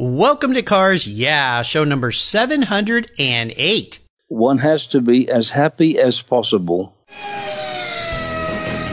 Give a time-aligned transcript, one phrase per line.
[0.00, 3.98] Welcome to Cars Yeah, show number 708.
[4.28, 6.94] One has to be as happy as possible.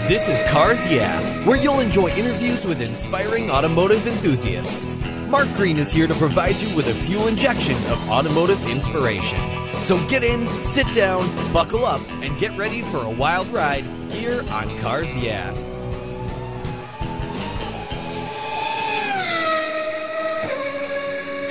[0.08, 4.96] This is Cars Yeah, where you'll enjoy interviews with inspiring automotive enthusiasts.
[5.28, 9.40] Mark Green is here to provide you with a fuel injection of automotive inspiration.
[9.84, 14.44] So get in, sit down, buckle up, and get ready for a wild ride here
[14.50, 15.54] on Cars Yeah.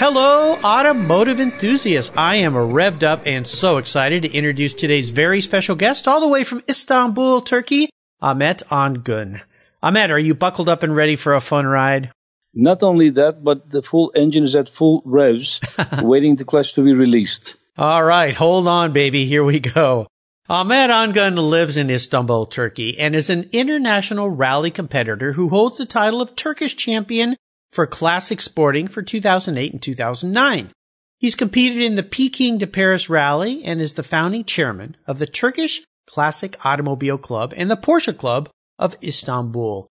[0.07, 2.15] Hello, automotive enthusiasts.
[2.15, 6.29] I am revved up and so excited to introduce today's very special guest all the
[6.29, 7.89] way from Istanbul, Turkey,
[8.21, 9.41] Ahmet Ongun.
[9.83, 12.13] Ahmet, are you buckled up and ready for a fun ride?
[12.53, 15.59] Not only that, but the full engine is at full revs,
[16.03, 17.57] waiting the clutch to be released.
[17.79, 19.25] All right, hold on, baby.
[19.25, 20.07] Here we go.
[20.51, 25.87] Ahmet Ongun lives in Istanbul, Turkey, and is an international rally competitor who holds the
[25.87, 27.39] title of Turkish champion
[27.75, 30.71] for classic sporting for 2008 and 2009.
[31.19, 35.27] He's competed in the Peking to Paris Rally and is the founding chairman of the
[35.27, 39.89] Turkish Classic Automobile Club and the Porsche Club of Istanbul.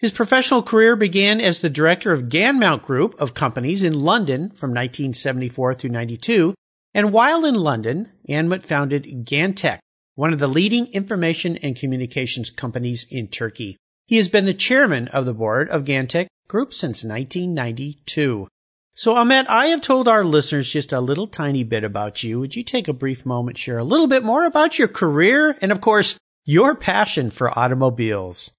[0.00, 4.70] His professional career began as the director of Ganmount Group of companies in London from
[4.70, 6.54] 1974 through 92,
[6.94, 9.78] and while in London, Ahmet founded Gantek,
[10.16, 13.76] one of the leading information and communications companies in Turkey.
[14.10, 18.48] He has been the chairman of the board of Gantek Group since 1992.
[18.96, 22.40] So, Ahmet, I have told our listeners just a little tiny bit about you.
[22.40, 25.70] Would you take a brief moment, share a little bit more about your career and,
[25.70, 28.50] of course, your passion for automobiles?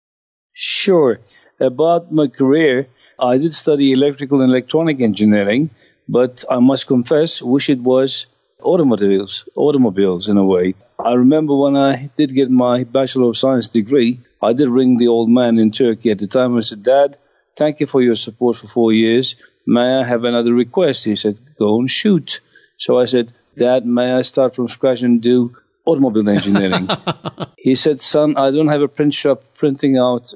[0.53, 1.19] Sure.
[1.59, 2.87] About my career,
[3.19, 5.69] I did study electrical and electronic engineering,
[6.07, 8.25] but I must confess, wish it was
[8.61, 10.75] automobiles, automobiles in a way.
[10.99, 15.07] I remember when I did get my Bachelor of Science degree, I did ring the
[15.07, 17.17] old man in Turkey at the time and said, Dad,
[17.55, 19.35] thank you for your support for four years.
[19.65, 21.05] May I have another request?
[21.05, 22.41] He said, go and shoot.
[22.77, 26.87] So I said, Dad, may I start from scratch and do automobile engineering?
[27.57, 30.33] he said, son, I don't have a print shop printing out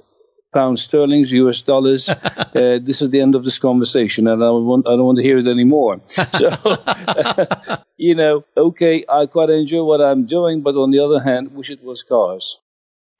[0.56, 2.10] pounds sterling, US dollars.
[2.56, 5.24] Uh, this is the end of this conversation, and I, want, I don't want to
[5.24, 6.00] hear it anymore.
[6.08, 6.50] So,
[7.98, 11.70] you know, okay, I quite enjoy what I'm doing, but on the other hand, wish
[11.70, 12.60] it was cars.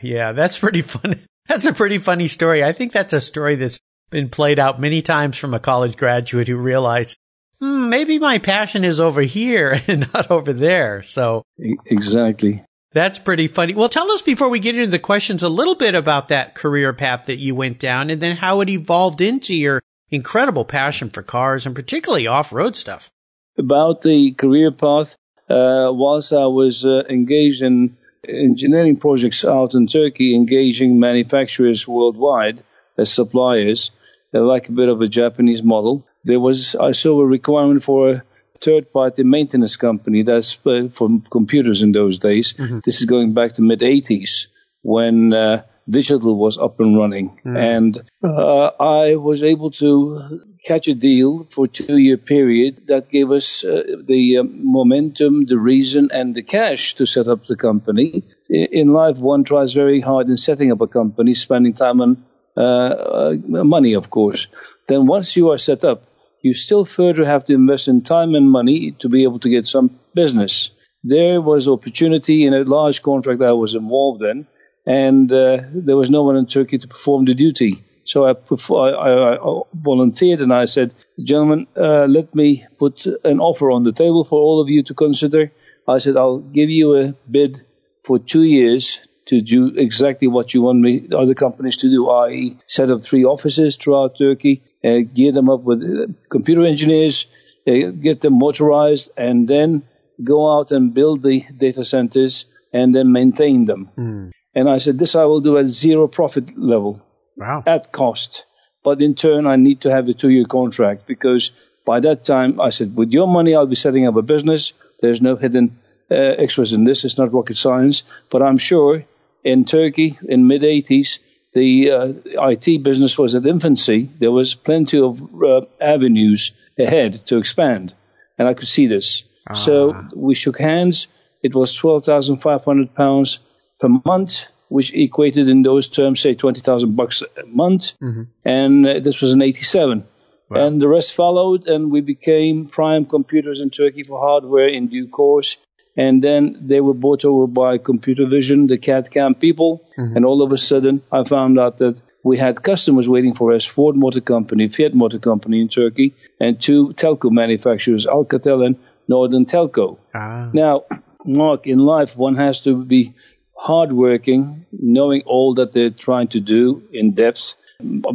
[0.02, 1.20] Yeah, that's pretty funny.
[1.50, 2.64] That's a pretty funny story.
[2.64, 3.80] I think that's a story that's
[4.10, 7.18] been played out many times from a college graduate who realized,
[7.60, 11.04] hmm, maybe my passion is over here and not over there.
[11.04, 11.44] So
[11.86, 12.64] exactly.
[12.96, 13.76] That's pretty funny.
[13.76, 16.94] Well, tell us before we get into the questions a little bit about that career
[16.94, 21.22] path that you went down and then how it evolved into your incredible passion for
[21.22, 23.12] cars and particularly off-road stuff.
[23.58, 25.18] About the career path,
[25.50, 32.64] uh, whilst I was uh, engaged in engineering projects out in Turkey, engaging manufacturers worldwide
[32.98, 33.92] as suppliers,
[34.34, 38.10] uh, like a bit of a Japanese model, there was I saw a requirement for
[38.12, 38.24] a
[38.62, 40.90] third party maintenance company that's for
[41.30, 42.54] computers in those days.
[42.54, 42.80] Mm-hmm.
[42.84, 44.48] This is going back to mid 80s
[44.82, 47.40] when uh, digital was up and running.
[47.46, 47.58] Mm.
[47.58, 53.10] And uh, I was able to catch a deal for a two year period that
[53.10, 57.56] gave us uh, the um, momentum, the reason, and the cash to set up the
[57.56, 58.24] company.
[58.50, 62.24] In life, one tries very hard in setting up a company, spending time and
[62.58, 64.48] uh, uh, money, of course.
[64.88, 66.04] Then once you are set up,
[66.46, 69.66] you still further have to invest in time and money to be able to get
[69.66, 70.70] some business.
[71.04, 74.46] There was opportunity in a large contract I was involved in,
[74.86, 77.84] and uh, there was no one in Turkey to perform the duty.
[78.04, 80.94] So I, I, I volunteered and I said,
[81.32, 84.94] gentlemen, uh, let me put an offer on the table for all of you to
[84.94, 85.52] consider.
[85.88, 87.66] I said, I'll give you a bid
[88.04, 92.58] for two years to do exactly what you want me, other companies to do, i.e.,
[92.68, 97.26] set up three offices throughout Turkey, uh, gear them up with uh, computer engineers,
[97.68, 99.84] uh, get them motorized, and then
[100.24, 103.90] go out and build the data centers and then maintain them.
[103.98, 104.32] Mm.
[104.54, 107.02] And I said, this I will do at zero profit level,
[107.36, 107.64] wow.
[107.66, 108.46] at cost.
[108.84, 111.52] But in turn, I need to have a two-year contract because
[111.86, 114.74] by that time, I said, with your money, I'll be setting up a business.
[115.02, 115.80] There's no hidden
[116.10, 117.04] uh, extras in this.
[117.04, 118.04] It's not rocket science.
[118.30, 119.04] But I'm sure
[119.46, 121.20] in Turkey in mid 80s,
[121.54, 122.14] the uh,
[122.50, 124.10] IT business was at infancy.
[124.20, 127.94] There was plenty of uh, avenues ahead to expand,
[128.38, 129.24] and I could see this.
[129.50, 129.54] Ah.
[129.54, 131.08] So we shook hands.
[131.42, 133.40] It was twelve thousand five hundred pounds
[133.80, 137.94] per month, which equated in those terms, say twenty thousand bucks a month.
[138.02, 138.24] Mm-hmm.
[138.44, 140.04] And uh, this was in '87.
[140.50, 140.68] Wow.
[140.68, 145.08] And the rest followed, and we became prime computers in Turkey for hardware in due
[145.08, 145.58] course.
[145.98, 149.84] And then they were bought over by Computer Vision, the CAD CAM people.
[149.98, 150.18] Mm-hmm.
[150.18, 153.66] And all of a sudden, I found out that we had customers waiting for us
[153.66, 158.78] Ford Motor Company, Fiat Motor Company in Turkey, and two telco manufacturers, Alcatel and
[159.08, 159.98] Northern Telecom.
[160.14, 160.50] Ah.
[160.52, 160.86] Now,
[161.24, 163.14] Mark, in life, one has to be
[163.56, 167.56] hardworking, knowing all that they're trying to do in depth,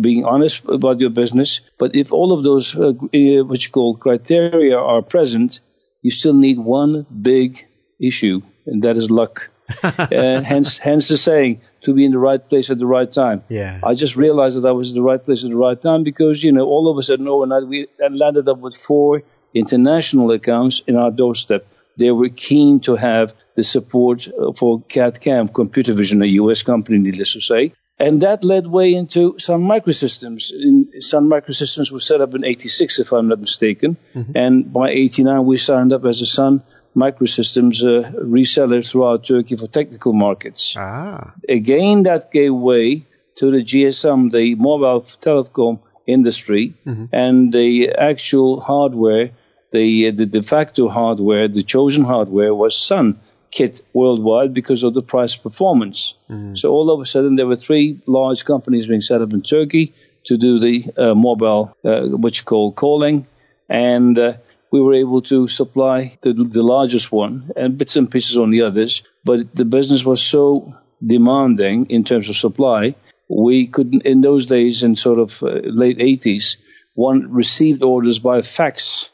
[0.00, 1.60] being honest about your business.
[1.78, 5.60] But if all of those, uh, uh what you call criteria, are present,
[6.02, 7.66] you still need one big
[8.00, 9.50] issue, and that is luck.
[9.82, 13.44] uh, hence, hence the saying to be in the right place at the right time.
[13.48, 13.80] Yeah.
[13.82, 16.42] I just realized that I was in the right place at the right time because
[16.42, 19.22] you know all of a sudden overnight we landed up with four
[19.54, 21.66] international accounts in our doorstep.
[21.96, 26.98] They were keen to have the support for CAD CAM, Computer Vision, a US company,
[26.98, 27.74] needless to say.
[27.98, 30.52] And that led way into Sun Microsystems.
[30.52, 33.98] In, Sun Microsystems was set up in 86, if I'm not mistaken.
[34.14, 34.32] Mm-hmm.
[34.34, 36.62] And by 89, we signed up as a Sun
[36.96, 40.74] Microsystems uh, reseller throughout Turkey for technical markets.
[40.76, 41.32] Ah.
[41.48, 43.06] Again, that gave way
[43.36, 47.06] to the GSM, the mobile telecom industry, mm-hmm.
[47.12, 49.30] and the actual hardware,
[49.72, 53.20] the, the de facto hardware, the chosen hardware was Sun
[53.50, 56.14] kit worldwide because of the price performance.
[56.28, 56.56] Mm.
[56.56, 59.94] So all of a sudden, there were three large companies being set up in Turkey
[60.26, 63.26] to do the uh, mobile, uh, what you call calling,
[63.68, 64.34] and uh,
[64.72, 68.62] we were able to supply the, the largest one and bits and pieces on the
[68.62, 69.02] others.
[69.24, 70.74] But the business was so
[71.04, 72.94] demanding in terms of supply,
[73.28, 76.56] we couldn't, in those days, in sort of uh, late 80s,
[76.94, 79.10] one received orders by fax.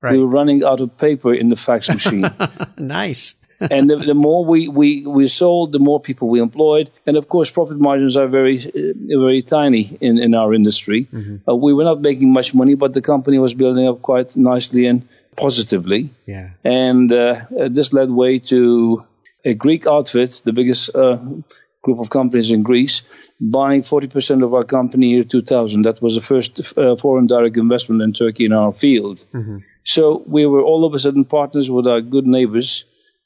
[0.00, 0.12] Right.
[0.12, 2.24] We were running out of paper in the fax machine.
[2.78, 3.34] nice.
[3.60, 6.90] And the, the, more we, we, we sold, the more people we employed.
[7.06, 11.08] And of course, profit margins are very, uh, very tiny in, in our industry.
[11.12, 11.50] Mm-hmm.
[11.50, 14.86] Uh, we were not making much money, but the company was building up quite nicely
[14.86, 16.10] and positively.
[16.26, 16.50] Yeah.
[16.64, 19.04] And uh, this led way to
[19.44, 21.18] a Greek outfit, the biggest uh,
[21.82, 23.02] group of companies in Greece,
[23.40, 25.82] buying 40% of our company year 2000.
[25.82, 29.24] That was the first uh, foreign direct investment in Turkey in our field.
[29.32, 29.58] Mm-hmm.
[29.84, 32.84] So we were all of a sudden partners with our good neighbors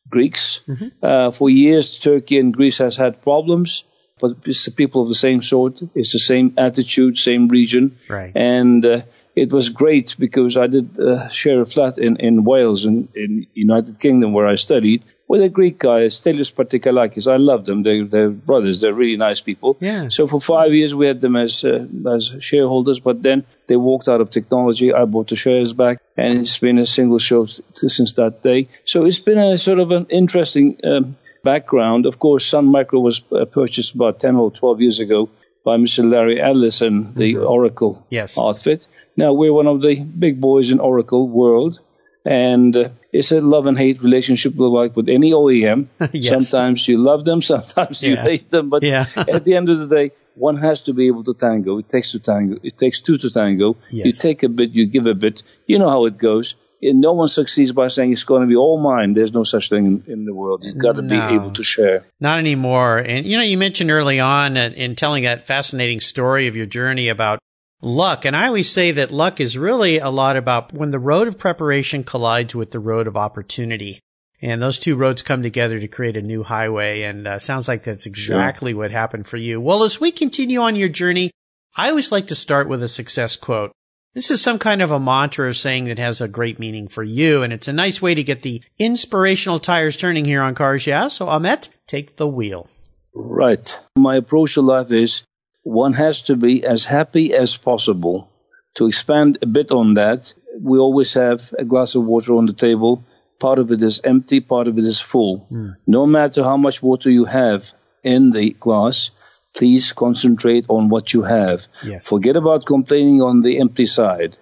[0.09, 0.61] Greeks.
[0.69, 0.89] Mm-hmm.
[1.03, 3.85] Uh, for years, Turkey and Greece has had problems,
[4.21, 5.81] but it's the people of the same sort.
[5.95, 7.99] It's the same attitude, same region.
[8.09, 8.33] Right.
[8.35, 9.03] And uh,
[9.35, 13.47] it was great because I did uh, share a flat in, in Wales, in, in
[13.55, 17.31] United Kingdom, where I studied with a Greek guy, Stelios Partikalakis.
[17.31, 17.83] I love them.
[17.83, 18.81] They, they're brothers.
[18.81, 19.77] They're really nice people.
[19.81, 20.09] Yeah.
[20.09, 24.09] So for five years we had them as uh, as shareholders, but then they walked
[24.09, 24.93] out of technology.
[24.93, 28.69] I bought the shares back, and it's been a single show since that day.
[28.85, 32.07] So it's been a sort of an interesting um, background.
[32.07, 35.31] Of course, Sun Micro was uh, purchased about 10 or 12 years ago
[35.65, 36.09] by Mr.
[36.09, 37.47] Larry Ellison, the mm-hmm.
[37.47, 38.37] Oracle yes.
[38.39, 38.87] outfit.
[39.17, 41.81] Now we're one of the big boys in Oracle world
[42.25, 45.89] and uh, it's a love and hate relationship like with any OEM.
[46.13, 46.49] yes.
[46.49, 49.07] Sometimes you love them, sometimes you hate them, but yeah.
[49.17, 51.79] at the end of the day, one has to be able to tango.
[51.79, 52.59] It takes to tango.
[52.63, 53.77] It takes two to tango.
[53.91, 54.07] Yes.
[54.07, 55.43] You take a bit, you give a bit.
[55.67, 56.55] You know how it goes.
[56.85, 59.15] And no one succeeds by saying it's going to be all mine.
[59.15, 60.65] There's no such thing in, in the world.
[60.65, 62.07] You've got to no, be able to share.
[62.19, 62.99] Not anymore.
[62.99, 67.09] And you know, you mentioned early on in telling that fascinating story of your journey
[67.09, 67.39] about
[67.83, 68.25] luck.
[68.25, 71.39] And I always say that luck is really a lot about when the road of
[71.39, 74.01] preparation collides with the road of opportunity.
[74.41, 77.03] And those two roads come together to create a new highway.
[77.03, 78.79] And uh, sounds like that's exactly sure.
[78.79, 79.61] what happened for you.
[79.61, 81.31] Well, as we continue on your journey,
[81.77, 83.73] I always like to start with a success quote.
[84.15, 87.03] This is some kind of a mantra or saying that has a great meaning for
[87.03, 87.43] you.
[87.43, 91.09] And it's a nice way to get the inspirational tires turning here on Cars Yeah.
[91.09, 92.69] So Ahmet, take the wheel.
[93.15, 93.81] Right.
[93.97, 95.23] My approach to life is
[95.63, 98.29] one has to be as happy as possible.
[98.77, 102.53] To expand a bit on that, we always have a glass of water on the
[102.53, 103.05] table.
[103.39, 105.47] Part of it is empty, part of it is full.
[105.51, 105.77] Mm.
[105.87, 109.11] No matter how much water you have in the glass,
[109.55, 111.63] please concentrate on what you have.
[111.85, 112.09] Yes.
[112.09, 114.37] Forget about complaining on the empty side,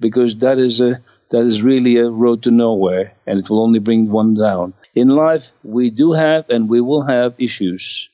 [0.00, 3.80] because that is a that is really a road to nowhere, and it will only
[3.80, 4.74] bring one down.
[4.94, 8.08] In life, we do have and we will have issues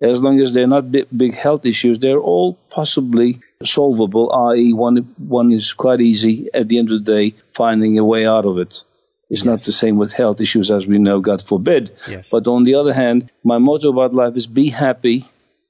[0.00, 5.14] as long as they're not big, big health issues, they're all possibly solvable, i.e., one,
[5.18, 8.58] one is quite easy at the end of the day finding a way out of
[8.58, 8.82] it.
[9.30, 9.44] It's yes.
[9.44, 11.96] not the same with health issues as we know, God forbid.
[12.08, 12.30] Yes.
[12.30, 15.26] But on the other hand, my motto about life is be happy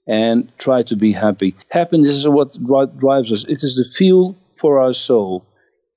[0.06, 1.56] and try to be happy.
[1.68, 2.56] Happiness is what
[2.98, 3.44] drives us.
[3.44, 5.44] It is the fuel for our soul.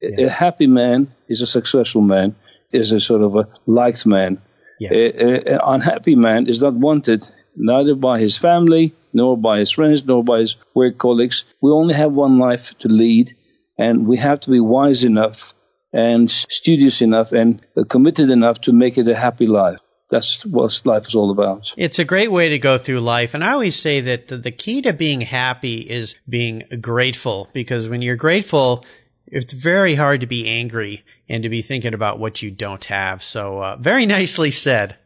[0.01, 0.19] Yes.
[0.19, 2.35] A happy man is a successful man,
[2.71, 4.41] is a sort of a liked man.
[4.79, 5.13] Yes.
[5.13, 10.24] An unhappy man is not wanted neither by his family, nor by his friends, nor
[10.24, 11.46] by his work colleagues.
[11.62, 13.36] We only have one life to lead,
[13.77, 15.53] and we have to be wise enough
[15.93, 19.79] and studious enough and committed enough to make it a happy life.
[20.10, 21.74] That's what life is all about.
[21.77, 23.34] It's a great way to go through life.
[23.34, 28.01] And I always say that the key to being happy is being grateful because when
[28.01, 28.86] you're grateful,
[29.27, 33.24] it's very hard to be angry and to be thinking about what you don't have.
[33.24, 34.98] So, uh, very nicely said.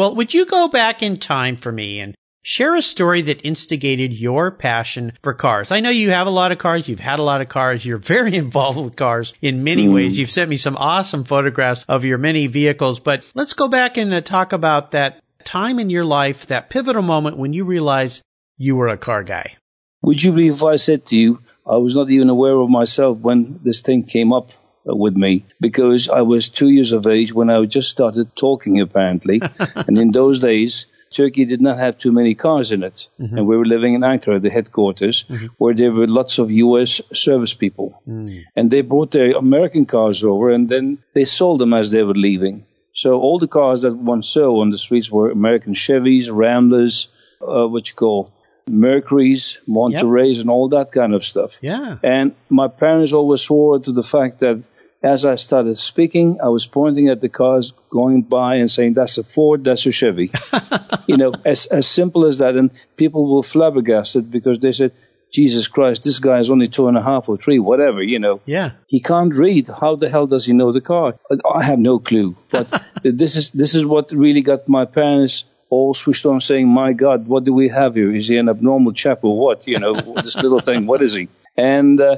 [0.00, 4.14] Well, would you go back in time for me and Share a story that instigated
[4.14, 5.70] your passion for cars.
[5.70, 6.88] I know you have a lot of cars.
[6.88, 7.84] You've had a lot of cars.
[7.84, 9.92] You're very involved with cars in many mm.
[9.92, 10.18] ways.
[10.18, 14.14] You've sent me some awesome photographs of your many vehicles, but let's go back and
[14.14, 18.22] uh, talk about that time in your life, that pivotal moment when you realized
[18.56, 19.58] you were a car guy.
[20.00, 23.18] Would you believe if I said to you, I was not even aware of myself
[23.18, 24.48] when this thing came up
[24.96, 29.40] with me because I was two years of age when I just started talking apparently.
[29.76, 33.08] and in those days, Turkey did not have too many cars in it.
[33.20, 33.36] Mm-hmm.
[33.36, 35.46] And we were living in Ankara, the headquarters, mm-hmm.
[35.58, 38.00] where there were lots of US service people.
[38.08, 38.44] Mm.
[38.54, 42.14] And they brought their American cars over and then they sold them as they were
[42.14, 42.66] leaving.
[42.92, 47.08] So all the cars that one saw on the streets were American Chevys, Ramblers,
[47.40, 48.32] uh, what you call
[48.68, 50.42] Mercury's, Monterey's, yep.
[50.42, 51.58] and all that kind of stuff.
[51.60, 51.98] Yeah.
[52.02, 54.62] And my parents always swore to the fact that
[55.02, 59.16] as I started speaking, I was pointing at the cars going by and saying, that's
[59.18, 60.30] a Ford, that's a Chevy.
[61.06, 62.54] you know, as, as simple as that.
[62.56, 64.92] And people were flabbergasted because they said,
[65.32, 68.40] Jesus Christ, this guy is only two and a half or three, whatever, you know.
[68.44, 68.72] Yeah.
[68.88, 69.68] He can't read.
[69.68, 71.14] How the hell does he know the car?
[71.50, 72.36] I have no clue.
[72.50, 76.92] But this is, this is what really got my parents all switched on saying, my
[76.92, 78.14] God, what do we have here?
[78.14, 79.66] Is he an abnormal chap or what?
[79.68, 81.28] You know, this little thing, what is he?
[81.56, 82.16] And, uh,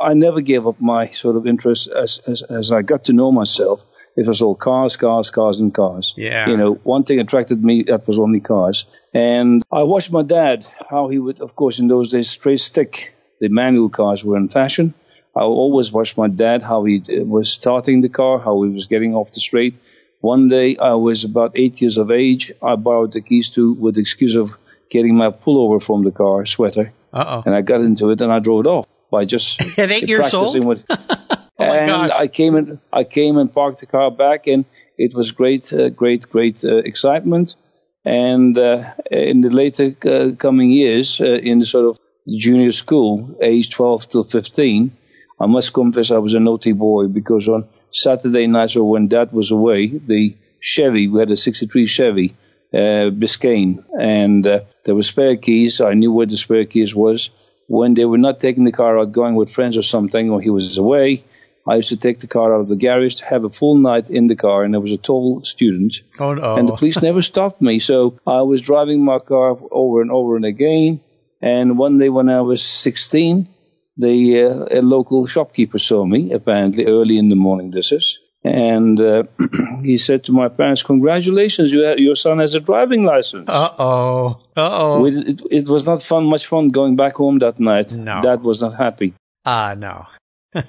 [0.00, 3.32] I never gave up my sort of interest as, as, as I got to know
[3.32, 3.84] myself.
[4.16, 6.14] It was all cars, cars, cars, and cars.
[6.16, 6.48] Yeah.
[6.48, 8.86] You know, one thing attracted me, that was only cars.
[9.12, 13.16] And I watched my dad, how he would, of course, in those days, straight stick.
[13.40, 14.94] The manual cars were in fashion.
[15.36, 18.86] I always watched my dad, how he uh, was starting the car, how he was
[18.86, 19.80] getting off the straight.
[20.20, 22.52] One day, I was about eight years of age.
[22.62, 24.56] I borrowed the keys to, with the excuse of
[24.88, 26.92] getting my pullover from the car, sweater.
[27.12, 27.42] Uh-oh.
[27.44, 30.34] And I got into it and I drove it off by just at eight years
[30.34, 30.64] old.
[30.64, 30.96] With, oh
[31.58, 32.10] and gosh.
[32.24, 34.64] I came and I came and parked the car back, and
[35.06, 37.54] it was great, uh, great, great uh, excitement.
[38.04, 38.78] And uh,
[39.10, 41.98] in the later uh, coming years, uh, in the sort of
[42.44, 44.90] junior school, age 12 to 15,
[45.40, 49.32] I must confess I was a naughty boy because on Saturday nights or when Dad
[49.32, 49.80] was away,
[50.12, 52.28] the Chevy, we had a 63 Chevy,
[52.72, 55.80] uh, Biscayne, and there were spare keys.
[55.80, 57.30] I knew where the spare keys was
[57.66, 60.50] when they were not taking the car out, going with friends or something, or he
[60.50, 61.24] was away,
[61.66, 64.10] I used to take the car out of the garage to have a full night
[64.10, 65.96] in the car, and there was a tall student.
[66.20, 66.56] Oh no!
[66.56, 70.36] And the police never stopped me, so I was driving my car over and over
[70.36, 71.00] and again.
[71.40, 73.48] And one day when I was 16,
[73.96, 77.70] the uh, a local shopkeeper saw me, apparently early in the morning.
[77.70, 79.22] This is, and uh,
[79.82, 83.70] he said to my parents, "Congratulations, you ha- your son has a driving license." Uh
[83.78, 85.06] oh, uh oh.
[85.06, 87.92] It, it, was not fun, much fun going back home that night.
[87.92, 89.14] No, Dad was not happy.
[89.46, 90.06] Ah, uh, no.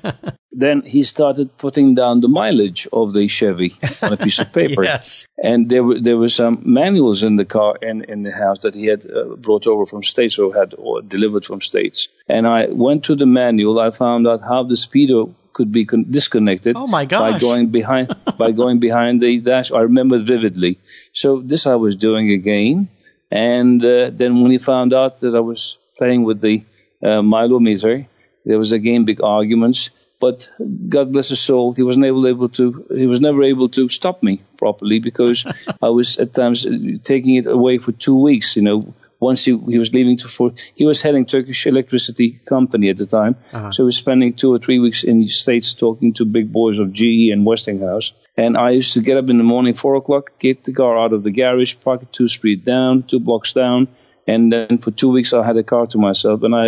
[0.52, 4.84] then he started putting down the mileage of the Chevy on a piece of paper.
[4.84, 5.28] yes.
[5.38, 8.74] And there were there were some manuals in the car and in the house that
[8.74, 12.08] he had uh, brought over from states or had or delivered from states.
[12.28, 13.80] And I went to the manual.
[13.80, 16.76] I found out how the speedo could be con- disconnected.
[16.76, 17.34] Oh my gosh!
[17.34, 19.72] By going behind by going behind the dash.
[19.72, 20.80] I remember vividly.
[21.14, 22.90] So this I was doing again,
[23.32, 26.64] and uh, then when he found out that I was playing with the
[27.02, 28.08] uh, milometer,
[28.44, 29.90] there was again big arguments.
[30.20, 30.50] But
[30.90, 32.86] God bless his soul, he wasn't able, able to.
[32.90, 35.46] He was never able to stop me properly because
[35.82, 36.66] I was at times
[37.04, 38.56] taking it away for two weeks.
[38.56, 38.94] You know,
[39.30, 43.10] once he, he was leaving to for he was heading Turkish Electricity Company at the
[43.20, 43.72] time, uh-huh.
[43.72, 46.80] so he was spending two or three weeks in the states talking to big boys
[46.80, 48.14] of GE and Westinghouse.
[48.38, 51.14] And I used to get up in the morning, four o'clock, get the car out
[51.14, 53.88] of the garage, park it two street down, two blocks down,
[54.28, 56.68] and then for two weeks I had a car to myself, and I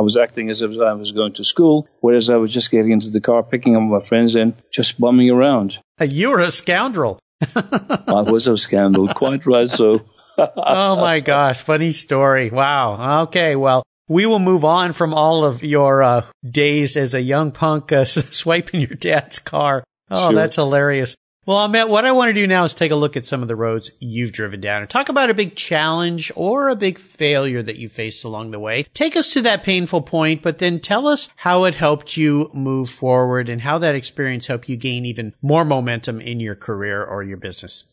[0.00, 2.92] I was acting as if I was going to school, whereas I was just getting
[2.92, 5.78] into the car, picking up my friends, and just bumming around.
[6.00, 7.18] You were a scoundrel.
[7.54, 9.68] I was a scoundrel, quite right.
[9.68, 10.06] So
[10.38, 12.50] oh my gosh, funny story.
[12.50, 13.22] Wow.
[13.24, 17.52] Okay, well, we will move on from all of your uh, days as a young
[17.52, 19.84] punk uh, swiping your dad's car.
[20.10, 20.36] Oh, sure.
[20.36, 21.16] that's hilarious.
[21.46, 23.46] Well, Ahmet, what I want to do now is take a look at some of
[23.46, 27.62] the roads you've driven down and talk about a big challenge or a big failure
[27.62, 28.82] that you faced along the way.
[28.94, 32.90] Take us to that painful point, but then tell us how it helped you move
[32.90, 37.22] forward and how that experience helped you gain even more momentum in your career or
[37.22, 37.84] your business.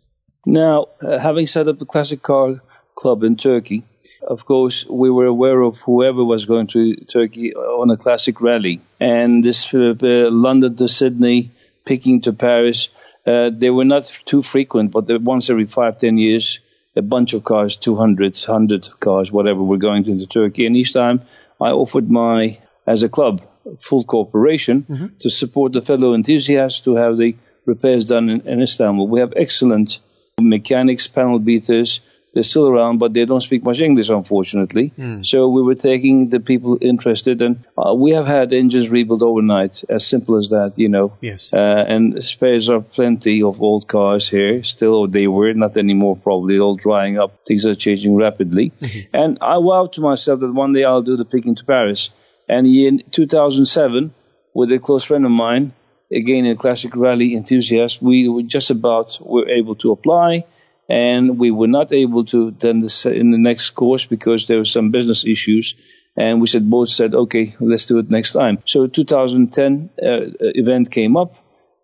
[0.46, 2.62] Now, uh, having set up the Classic Car
[2.96, 3.84] Club in Turkey,
[4.22, 8.82] of course, we were aware of whoever was going to Turkey on a classic rally.
[9.00, 11.52] And this uh, London to Sydney
[11.86, 12.90] Peking to Paris.
[13.26, 16.60] Uh, they were not too frequent, but once every five, ten years,
[16.96, 20.66] a bunch of cars, 200, 100 cars, whatever, were going to Turkey.
[20.66, 21.22] And each time
[21.60, 23.42] I offered my, as a club,
[23.80, 25.08] full cooperation mm-hmm.
[25.22, 27.36] to support the fellow enthusiasts to have the
[27.66, 29.08] repairs done in, in Istanbul.
[29.08, 30.00] We have excellent
[30.42, 32.02] mechanics, panel beaters,
[32.34, 34.92] they're still around, but they don't speak much English, unfortunately.
[34.98, 35.24] Mm.
[35.24, 39.84] So we were taking the people interested, and uh, we have had engines rebuilt overnight,
[39.88, 41.16] as simple as that, you know.
[41.22, 41.54] Yes.
[41.54, 46.58] Uh, and spares are plenty of old cars here, still, they were, not anymore probably,
[46.58, 47.46] all drying up.
[47.46, 48.72] Things are changing rapidly.
[48.84, 49.16] Mm-hmm.
[49.16, 52.10] And I vowed to myself that one day I'll do the Peking to Paris.
[52.50, 54.14] And in 2007,
[54.54, 55.72] with a close friend of mine,
[56.16, 60.46] again a classic rally enthusiast, we were just about were able to apply
[60.90, 64.92] and we were not able to then in the next course because there were some
[64.92, 65.76] business issues
[66.16, 68.60] and we said both said okay let's do it next time.
[68.66, 70.06] So 2010 uh,
[70.40, 71.36] event came up.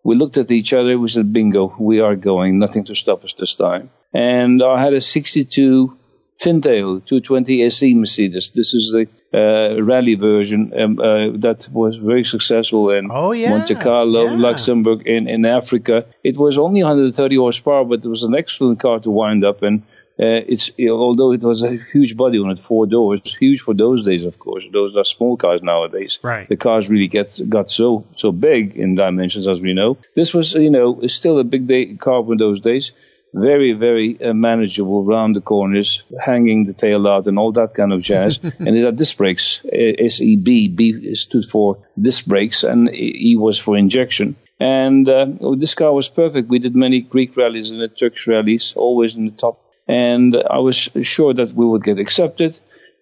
[0.04, 0.98] We looked at each other.
[0.98, 2.60] We said bingo we are going.
[2.60, 3.90] Nothing to stop us this time.
[4.14, 5.98] And i had a 62
[6.40, 8.52] Fintail 220 SE Mercedes.
[8.52, 13.50] This is the uh, rally version um, uh, that was very successful in oh, yeah.
[13.50, 14.38] Monte Carlo, yeah.
[14.38, 16.06] Luxembourg, in, in Africa.
[16.24, 19.64] It was only 130 horsepower, but it was an excellent car to wind up.
[19.64, 19.82] And
[20.18, 24.06] uh, it's although it was a huge body on it, four doors, huge for those
[24.06, 24.66] days, of course.
[24.72, 26.20] Those are small cars nowadays.
[26.24, 26.48] Right.
[26.48, 29.98] The cars really get got so so big in dimensions, as we know.
[30.16, 32.94] This was, you know, still a big day car for those days
[33.34, 37.94] very, very uh, manageable round the corners, hanging the tail out and all that kind
[37.94, 38.40] of jazz.
[38.44, 40.44] and it had disc brakes, SEB.
[40.44, 44.36] B stood for disc brakes and E was for injection.
[44.60, 46.50] And uh, this car was perfect.
[46.50, 49.64] We did many Greek rallies and the Turkish rallies, always in the top.
[49.88, 52.60] And I was sure that we would get accepted.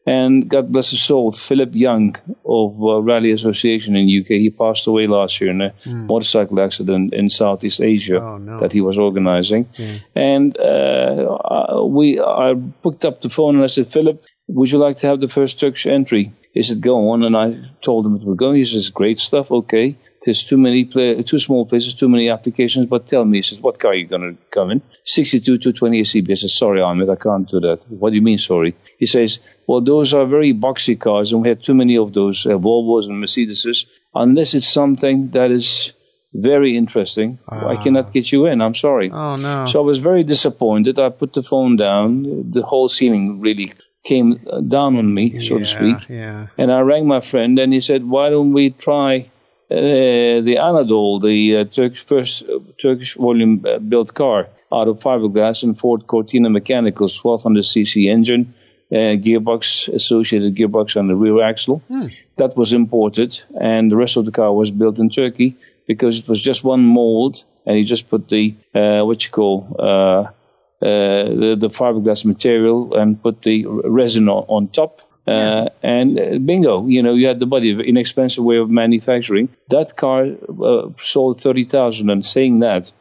[0.08, 4.28] And God bless his soul, Philip Young of uh, Rally Association in UK.
[4.46, 6.08] He passed away last year in a mm.
[6.08, 8.62] motorcycle accident in Southeast Asia oh, no.
[8.62, 9.68] that he was organizing.
[9.78, 9.98] Yeah.
[10.16, 14.96] And uh, we, I picked up the phone and I said, Philip, would you like
[14.98, 16.32] to have the first Turkish entry?
[16.54, 17.24] He said, go on.
[17.24, 18.56] And I told him it was going.
[18.56, 19.52] He says, great stuff.
[19.52, 19.98] Okay.
[20.24, 22.88] There's too many, play, too small places, too many applications.
[22.88, 24.82] But tell me, he says, what car are you going to come in?
[25.06, 26.32] 62 220 SEB.
[26.32, 27.80] I said, sorry, Ahmed, I can't do that.
[27.90, 28.76] What do you mean, sorry?
[28.98, 32.46] He says, well, those are very boxy cars, and we have too many of those
[32.46, 33.86] uh, Volvos and Mercedeses.
[34.16, 35.94] Unless it's something that is
[36.34, 37.84] very interesting, I ah.
[37.84, 38.62] cannot get you in.
[38.62, 39.12] I'm sorry.
[39.12, 39.68] Oh no!
[39.68, 41.00] So I was very disappointed.
[41.00, 42.52] I put the phone down.
[42.52, 46.10] The whole ceiling really came down on me, so yeah, to speak.
[46.10, 46.48] Yeah.
[46.58, 49.30] And I rang my friend, and he said, "Why don't we try
[49.70, 55.64] uh, the Anadolu, the uh, Turkish first uh, Turkish volume built car out of fiberglass
[55.64, 58.54] and Ford Cortina Mechanicals 1200cc engine,
[58.90, 61.82] gearbox, associated gearbox on the rear axle.
[61.90, 62.08] Hmm.
[62.38, 66.30] That was imported, and the rest of the car was built in Turkey because it
[66.30, 70.32] was just one mold, and you just put the what you call uh,
[70.80, 75.02] the, the, fiberglass material and put the resin on, on top.
[75.28, 79.50] Uh, and uh, bingo, you know, you had the body, inexpensive way of manufacturing.
[79.70, 82.10] That car uh, sold 30,000.
[82.10, 82.92] And saying that,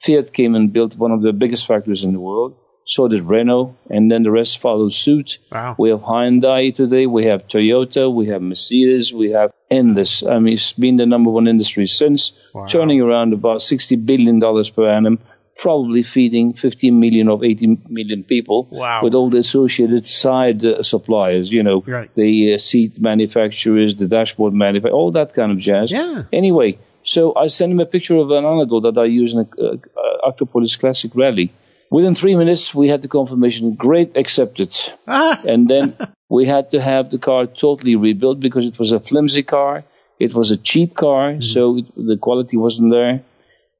[0.00, 2.56] Fiat came and built one of the biggest factories in the world.
[2.84, 5.38] So did Renault, and then the rest followed suit.
[5.52, 5.76] Wow.
[5.78, 10.24] We have Hyundai today, we have Toyota, we have Mercedes, we have endless.
[10.24, 12.66] I mean, it's been the number one industry since, wow.
[12.66, 15.20] turning around about $60 billion per annum
[15.56, 19.00] probably feeding 15 million of 80 million people wow.
[19.02, 22.10] with all the associated side uh, suppliers, you know, right.
[22.14, 25.90] the uh, seat manufacturers, the dashboard manufacturers, all that kind of jazz.
[25.90, 26.24] Yeah.
[26.32, 29.64] Anyway, so I sent him a picture of an Anadolu that I use in a
[29.64, 31.52] uh, Acropolis Classic Rally.
[31.90, 34.74] Within three minutes, we had the confirmation, great, accepted.
[35.06, 35.40] Ah.
[35.48, 35.96] and then
[36.28, 39.84] we had to have the car totally rebuilt because it was a flimsy car.
[40.18, 41.44] It was a cheap car, mm.
[41.44, 43.22] so it, the quality wasn't there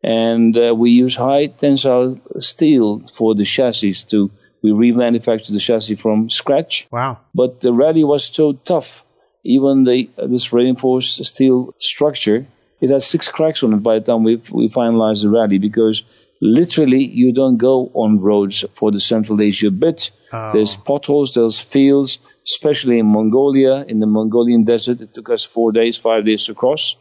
[0.03, 4.31] and uh, we use high tensile steel for the chassis to
[4.63, 6.87] we remanufacture the chassis from scratch.
[6.91, 7.19] Wow!
[7.35, 9.05] But the rally was so tough.
[9.45, 12.47] Even the uh, this reinforced steel structure,
[12.81, 16.05] it has six cracks on it by the time we we finalize the rally because
[16.41, 20.13] literally you don't go on roads for the Central Asia bit.
[20.33, 20.53] Oh.
[20.53, 25.01] There's potholes, there's fields, especially in Mongolia, in the Mongolian desert.
[25.01, 26.97] It took us four days, five days to cross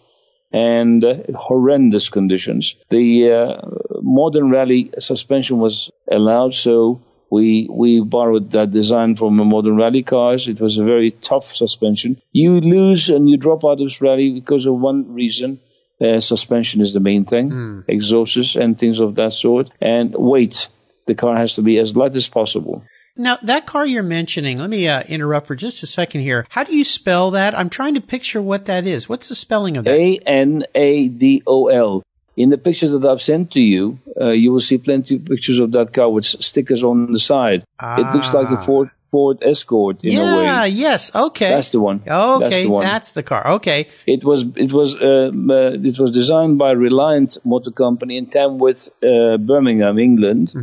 [0.52, 2.76] and uh, horrendous conditions.
[2.90, 9.46] The uh, modern rally suspension was allowed, so we we borrowed that design from the
[9.46, 10.48] modern rally cars.
[10.48, 12.22] It was a very tough suspension.
[12.32, 15.60] You lose and you drop out of this rally because of one reason.
[16.02, 17.84] Uh, suspension is the main thing, mm.
[17.88, 20.68] exhausts and things of that sort, and weight.
[21.12, 22.86] The car has to be as light as possible.
[23.18, 26.46] Now, that car you're mentioning, let me uh, interrupt for just a second here.
[26.48, 27.54] How do you spell that?
[27.54, 29.10] I'm trying to picture what that is.
[29.10, 29.94] What's the spelling of that?
[29.94, 32.02] A N A D O L.
[32.44, 33.84] In the pictures that I've sent to you,
[34.20, 37.62] uh, you will see plenty of pictures of that car with stickers on the side.
[38.02, 38.66] It looks like a Ah.
[38.68, 40.44] Ford Ford Escort in a way.
[40.44, 41.14] Yeah, yes.
[41.24, 41.50] Okay.
[41.54, 41.98] That's the one.
[42.08, 42.86] Okay, That's the one.
[42.92, 43.42] that's the car.
[43.58, 43.80] Okay.
[44.16, 48.88] It was it was uh, uh, it was designed by Reliant Motor Company in Tamworth,
[49.04, 50.54] uh, Birmingham, England,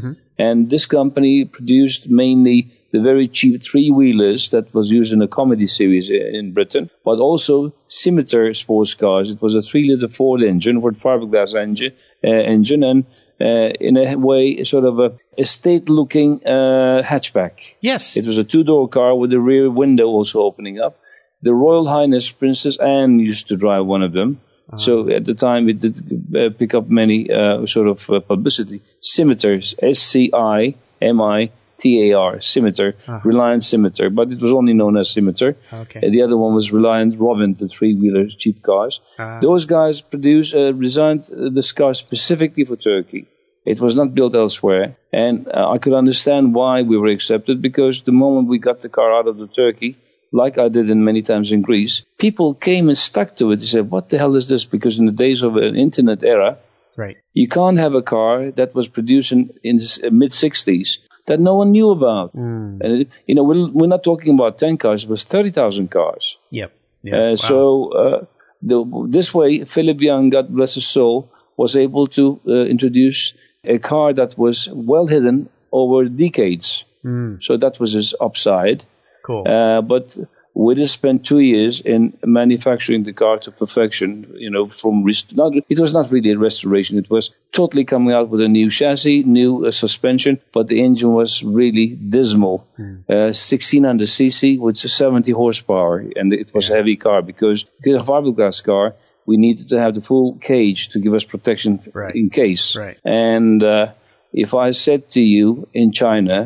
[0.46, 2.58] and this company produced mainly
[2.90, 7.18] the very cheap three wheelers that was used in a comedy series in Britain, but
[7.18, 9.30] also Scimitar sports cars.
[9.30, 11.92] It was a three liter Ford engine, Ford fiberglass engine,
[12.24, 13.04] uh, engine, and
[13.40, 17.74] uh, in a way, sort of a estate looking uh, hatchback.
[17.80, 18.16] Yes.
[18.16, 20.98] It was a two door car with the rear window also opening up.
[21.42, 24.40] The Royal Highness Princess Anne used to drive one of them.
[24.76, 28.82] So at the time, it did uh, pick up many uh, sort of uh, publicity.
[29.00, 34.52] Scimitars, S C I M I T A R, Scimitar, Reliant Scimitar, but it was
[34.52, 35.56] only known as Scimitar.
[35.72, 36.00] Okay.
[36.00, 39.00] Uh, the other one was Reliant Robin, the three wheeler cheap cars.
[39.18, 39.38] Ah.
[39.40, 43.26] Those guys produced, uh, designed uh, this car specifically for Turkey.
[43.64, 48.02] It was not built elsewhere, and uh, I could understand why we were accepted because
[48.02, 49.98] the moment we got the car out of the Turkey,
[50.32, 53.60] like I did in many times in Greece, people came and stuck to it.
[53.60, 56.58] They said, "What the hell is this?" Because in the days of an internet era,
[56.96, 57.16] right.
[57.34, 61.54] you can't have a car that was produced in, in the mid '60s that no
[61.54, 62.34] one knew about.
[62.34, 62.80] Mm.
[62.80, 66.36] And you know, we're, we're not talking about ten cars; it was thirty thousand cars.
[66.50, 66.72] Yep.
[67.02, 67.14] Yep.
[67.14, 67.34] Uh, Wow.
[67.36, 67.58] So
[67.92, 68.24] uh,
[68.60, 73.78] the, this way, Philip Young, God bless his soul, was able to uh, introduce a
[73.78, 76.84] car that was well hidden over decades.
[77.04, 77.42] Mm.
[77.42, 78.84] So that was his upside.
[79.24, 79.46] cool.
[79.46, 80.16] Uh, but
[80.64, 84.10] we just spent two years in manufacturing the car to perfection.
[84.44, 86.98] You know, from rest- not, it was not really a restoration.
[86.98, 91.12] It was totally coming out with a new chassis, new uh, suspension, but the engine
[91.20, 92.56] was really dismal.
[92.78, 98.04] Uh, 1600 cc with 70 horsepower, and it was a heavy car because because a
[98.12, 98.94] fiberglass car.
[99.30, 102.14] We needed to have the full cage to give us protection Right.
[102.20, 102.64] in case.
[102.76, 102.96] Right.
[103.04, 103.92] And uh,
[104.32, 106.38] if I said to you in China,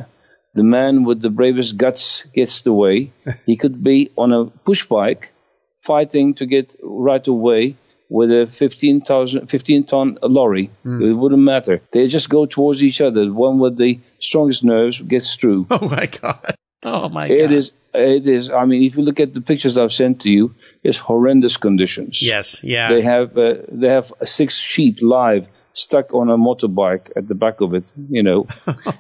[0.54, 3.12] the man with the bravest guts gets the way,
[3.46, 5.32] he could be on a push bike
[5.80, 7.76] fighting to get right away
[8.08, 10.70] with a 15,000 15 ton lorry.
[10.84, 11.80] It wouldn't matter.
[11.92, 13.24] They just go towards each other.
[13.24, 15.66] The one with the strongest nerves gets through.
[15.70, 16.56] oh my god.
[16.82, 17.38] Oh my god.
[17.38, 20.30] It is, it is, I mean, if you look at the pictures I've sent to
[20.30, 22.20] you, it's horrendous conditions.
[22.22, 22.62] Yes.
[22.62, 22.92] Yeah.
[22.92, 27.61] They have uh, they have six sheep live stuck on a motorbike at the back
[27.61, 27.92] of it.
[28.11, 28.46] You know,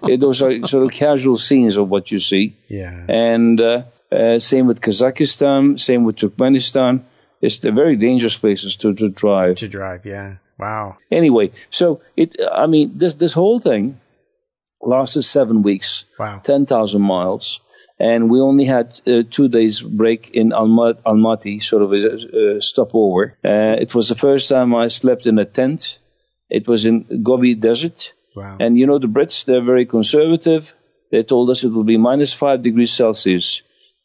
[0.08, 2.56] Eh, those are sort of casual scenes of what you see.
[2.68, 3.04] yeah.
[3.08, 7.02] And uh, uh, same with Kazakhstan, same with Turkmenistan.
[7.40, 9.56] It's the very dangerous places to, to drive.
[9.56, 10.06] to drive.
[10.06, 10.36] Yeah.
[10.58, 10.96] Wow.
[11.10, 12.36] Anyway, so it.
[12.54, 13.98] I mean, this this whole thing
[14.80, 16.04] lasted seven weeks.
[16.18, 16.40] Wow.
[16.44, 17.60] 10,000 miles.
[17.98, 22.62] And we only had uh, two days break in Alma- Almaty, sort of a, a
[22.62, 23.36] stopover.
[23.44, 25.98] Uh, it was the first time I slept in a tent.
[26.48, 28.12] It was in Gobi Desert.
[28.36, 28.56] Wow.
[28.60, 30.74] And you know, the Brits, they're very conservative.
[31.10, 33.62] They told us it will be minus five degrees Celsius.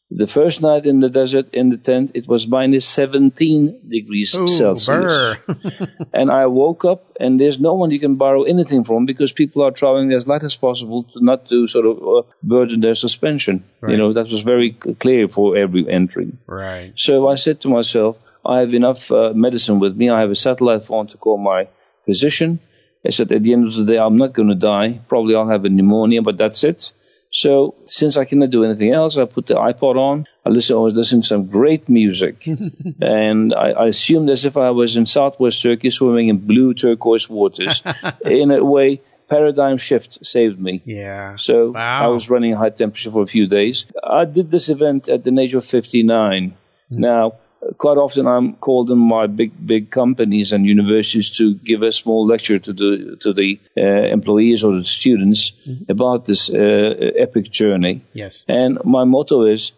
[0.10, 4.48] The first night in the desert, in the tent, it was minus 17 degrees Ooh,
[4.48, 5.38] Celsius.
[6.14, 9.64] And I woke up, and there's no one you can borrow anything from because people
[9.64, 13.66] are traveling as light as possible to not to sort of uh, burden their suspension.
[13.82, 13.92] Right.
[13.92, 16.38] You know, that was very clear for every entering.
[16.48, 16.94] right.
[16.96, 20.10] So I said to myself, I have enough uh, medicine with me.
[20.10, 21.68] I have a satellite phone to call my
[22.08, 22.60] physician.
[23.06, 25.00] I said, at the end of the day, I'm not going to die.
[25.08, 26.92] Probably I'll have a pneumonia, but that's it.
[27.32, 30.26] So since I cannot do anything else, I put the iPod on.
[30.46, 30.76] I listen.
[30.78, 32.48] I was listening to some great music,
[33.02, 37.30] and I, I assumed as if I was in Southwest Turkey, swimming in blue turquoise
[37.30, 37.84] waters.
[38.26, 40.82] in a way, paradigm shift saved me.
[40.86, 41.36] Yeah.
[41.36, 42.06] So Wow.
[42.06, 43.86] I was running a high temperature for a few days.
[44.04, 46.56] I did this event at the age of 59.
[46.90, 47.00] Hmm.
[47.10, 47.34] Now,
[47.78, 52.26] quite often I'm called in my big, big companies and universities to give a small
[52.26, 53.82] lecture to the to the uh,
[54.14, 55.54] employees or the students
[55.90, 58.04] about this uh, epic journey.
[58.14, 58.46] Yes.
[58.48, 59.72] And my motto is,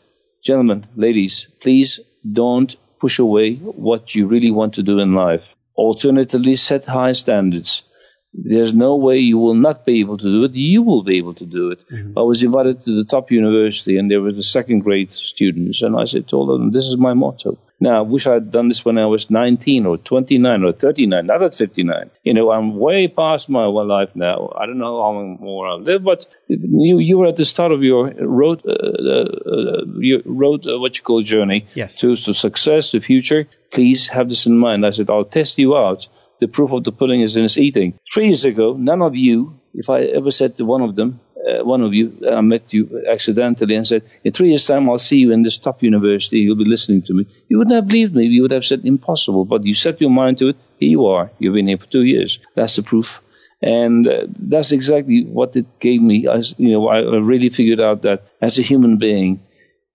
[0.43, 1.99] gentlemen, ladies, please
[2.31, 5.55] don't push away what you really want to do in life.
[5.75, 7.83] Alternatively, set high standards.
[8.31, 10.51] There's no way you will not be able to do it.
[10.53, 11.79] You will be able to do it.
[12.15, 15.95] I was invited to the top university, and there were the second grade students, and
[15.95, 17.57] I said, told them, this is my motto.
[17.81, 21.25] Now, I wish I had done this when I was 19 or 29 or 39,
[21.25, 22.09] not at 59.
[22.23, 24.51] You know, I'm way past my life now.
[24.55, 27.71] I don't know how long more I'll live, but you you were at the start
[27.71, 28.11] of your
[28.41, 31.97] road, uh, uh, your road, uh, what you call journey Yes.
[31.99, 33.47] to, to success, the future.
[33.71, 34.85] Please have this in mind.
[34.85, 36.07] I said, I'll test you out.
[36.41, 37.99] The proof of the pudding is in its eating.
[38.13, 41.63] Three years ago, none of you, if I ever said to one of them, uh,
[41.63, 45.17] one of you, I met you accidentally and said, in three years' time, I'll see
[45.17, 46.39] you in this top university.
[46.39, 47.27] You'll be listening to me.
[47.47, 48.25] You wouldn't have believed me.
[48.25, 49.45] You would have said impossible.
[49.45, 50.57] But you set your mind to it.
[50.77, 51.31] Here you are.
[51.39, 52.39] You've been here for two years.
[52.55, 53.21] That's the proof.
[53.61, 56.27] And uh, that's exactly what it gave me.
[56.27, 59.41] As, you know, I really figured out that as a human being,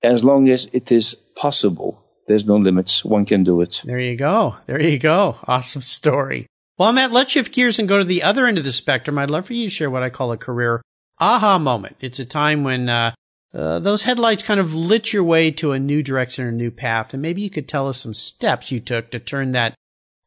[0.03, 3.05] as long as it is possible, there's no limits.
[3.05, 3.81] One can do it.
[3.85, 4.57] There you go.
[4.67, 5.37] There you go.
[5.47, 6.47] Awesome story.
[6.77, 9.19] Well, Ahmet, let's shift gears and go to the other end of the spectrum.
[9.19, 10.83] I'd love for you to share what I call a career
[11.19, 11.97] aha moment.
[12.01, 13.13] It's a time when uh,
[13.55, 16.71] uh, those headlights kind of lit your way to a new direction or a new
[16.71, 17.13] path.
[17.13, 19.75] And maybe you could tell us some steps you took to turn that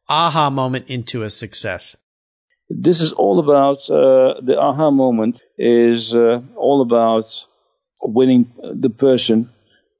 [0.08, 1.96] aha moment into a success.
[2.70, 7.44] This is all about uh, the aha moment is uh, all about
[8.02, 9.50] winning the person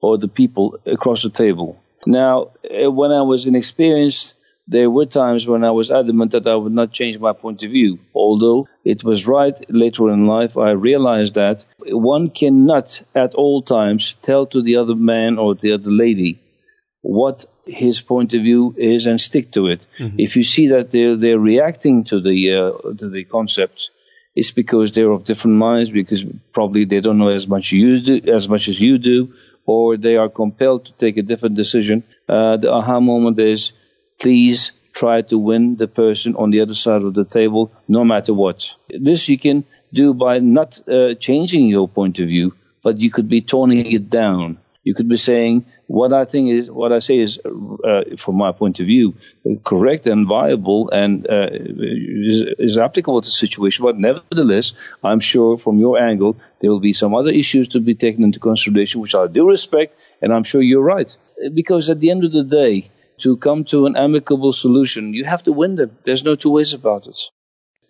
[0.01, 1.81] or the people across the table.
[2.05, 4.33] Now, uh, when I was inexperienced,
[4.69, 7.71] there were times when I was adamant that I would not change my point of
[7.71, 7.97] view.
[8.13, 14.15] Although it was right later in life, I realized that one cannot at all times
[14.21, 16.39] tell to the other man or the other lady
[17.01, 19.85] what his point of view is and stick to it.
[19.97, 20.19] Mm-hmm.
[20.19, 23.89] If you see that they're, they're reacting to the, uh, to the concept,
[24.35, 28.21] it's because they're of different minds, because probably they don't know as much you do,
[28.31, 29.33] as much as you do,
[29.65, 32.03] or they are compelled to take a different decision.
[32.27, 33.71] Uh, the aha moment is
[34.19, 38.33] please try to win the person on the other side of the table, no matter
[38.33, 38.75] what.
[38.89, 42.53] This you can do by not uh, changing your point of view,
[42.83, 44.57] but you could be toning it down.
[44.83, 48.51] You could be saying, what I think is, what I say is, uh, from my
[48.51, 49.15] point of view,
[49.63, 53.83] correct and viable and uh, is, is, applicable to the situation.
[53.83, 57.95] But nevertheless, I'm sure from your angle, there will be some other issues to be
[57.95, 61.15] taken into consideration, which I do respect, and I'm sure you're right.
[61.53, 65.43] Because at the end of the day, to come to an amicable solution, you have
[65.43, 65.97] to win them.
[66.05, 67.19] There's no two ways about it.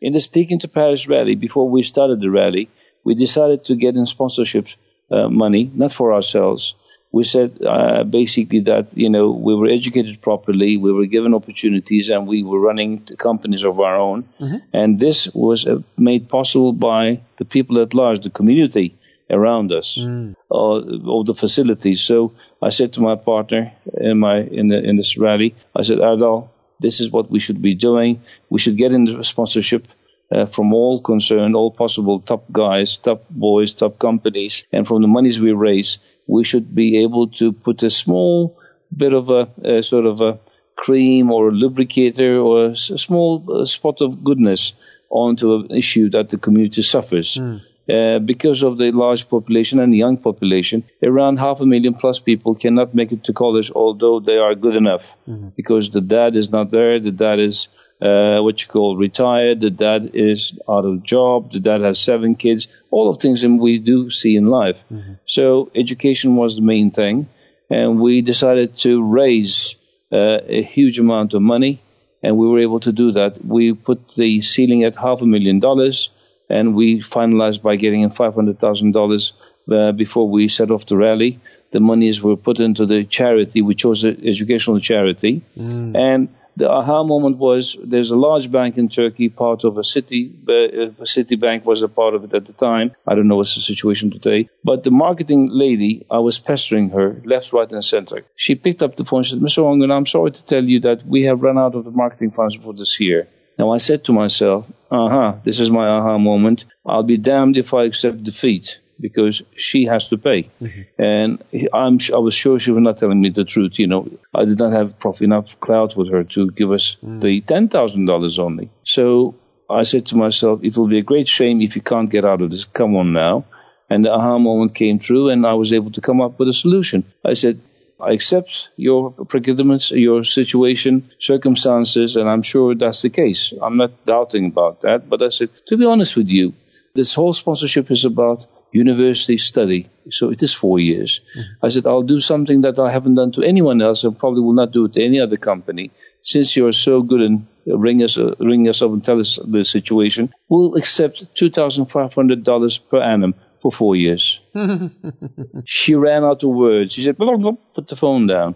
[0.01, 2.69] In the Peking to Paris rally, before we started the rally,
[3.03, 4.67] we decided to get in sponsorship
[5.11, 6.75] uh, money, not for ourselves.
[7.11, 12.09] We said uh, basically that you know we were educated properly, we were given opportunities,
[12.09, 14.25] and we were running companies of our own.
[14.39, 14.57] Mm-hmm.
[14.73, 18.95] And this was uh, made possible by the people at large, the community
[19.29, 20.35] around us, mm.
[20.49, 22.01] all, all the facilities.
[22.01, 25.99] So I said to my partner in my in the in this rally, I said,
[25.99, 28.21] Erdal, this is what we should be doing.
[28.49, 29.87] We should get into sponsorship
[30.31, 35.07] uh, from all concerned, all possible top guys, top boys, top companies, and from the
[35.07, 38.59] monies we raise, we should be able to put a small
[38.95, 40.39] bit of a, a sort of a
[40.75, 44.73] cream or a lubricator or a, a small uh, spot of goodness
[45.09, 47.35] onto an issue that the community suffers.
[47.35, 47.61] Mm.
[47.89, 52.53] Uh, because of the large population and young population, around half a million plus people
[52.53, 55.49] cannot make it to college, although they are good enough, mm-hmm.
[55.55, 57.67] because the dad is not there, the dad is
[58.01, 62.35] uh, what you call retired, the dad is out of job, the dad has seven
[62.35, 64.85] kids, all of things that we do see in life.
[64.93, 65.13] Mm-hmm.
[65.25, 67.27] So education was the main thing,
[67.71, 69.75] and we decided to raise
[70.11, 71.81] uh, a huge amount of money,
[72.21, 73.43] and we were able to do that.
[73.43, 76.11] We put the ceiling at half a million dollars
[76.49, 79.31] and we finalized by getting in $500,000
[79.71, 81.39] uh, before we set off the rally.
[81.71, 83.61] The monies were put into the charity.
[83.61, 85.43] We chose an educational charity.
[85.55, 85.95] Mm.
[85.95, 90.33] And the aha moment was there's a large bank in Turkey, part of a city.
[90.43, 92.91] Uh, Citibank was a part of it at the time.
[93.07, 94.49] I don't know what's the situation today.
[94.63, 98.25] But the marketing lady, I was pestering her left, right, and center.
[98.35, 99.63] She picked up the phone and said, Mr.
[99.63, 102.55] Ongun, I'm sorry to tell you that we have run out of the marketing funds
[102.55, 103.29] for this year.
[103.59, 106.63] Now I said to myself, aha, this is my aha moment.
[106.85, 110.49] I'll be damned if I accept defeat because she has to pay.
[110.61, 110.81] Mm-hmm.
[110.97, 111.43] And
[111.73, 113.77] I'm, I was sure she was not telling me the truth.
[113.77, 117.19] You know, I did not have enough clout with her to give us mm.
[117.19, 118.69] the $10,000 only.
[118.85, 119.35] So
[119.69, 122.41] I said to myself, it will be a great shame if you can't get out
[122.41, 122.63] of this.
[122.63, 123.45] Come on now.
[123.89, 126.53] And the aha moment came true and I was able to come up with a
[126.53, 127.03] solution.
[127.25, 127.59] I said,
[128.01, 133.53] I accept your predicaments, your situation, circumstances, and I'm sure that's the case.
[133.61, 136.53] I'm not doubting about that, but I said, to be honest with you,
[136.95, 139.89] this whole sponsorship is about university study.
[140.11, 141.21] So it is four years.
[141.35, 141.65] Mm-hmm.
[141.65, 144.53] I said, I'll do something that I haven't done to anyone else and probably will
[144.53, 145.91] not do it to any other company.
[146.21, 149.63] Since you're so good and ring us, uh, ring us up and tell us the
[149.63, 154.39] situation, we'll accept $2,500 per annum for four years.
[155.65, 156.93] she ran out of words.
[156.93, 158.55] She said, put the phone down.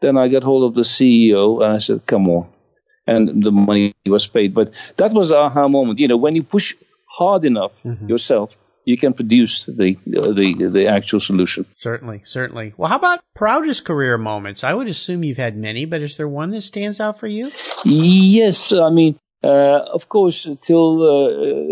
[0.00, 2.48] Then I got hold of the CEO and I said, come on.
[3.06, 4.54] And the money was paid.
[4.54, 5.98] But that was the aha moment.
[5.98, 6.74] You know, when you push
[7.06, 8.08] hard enough mm-hmm.
[8.08, 11.66] yourself, you can produce the uh, the the actual solution.
[11.72, 12.74] Certainly, certainly.
[12.76, 14.64] Well, how about proudest career moments?
[14.64, 17.52] I would assume you've had many, but is there one that stands out for you?
[17.84, 21.28] Yes, I mean of course, till uh,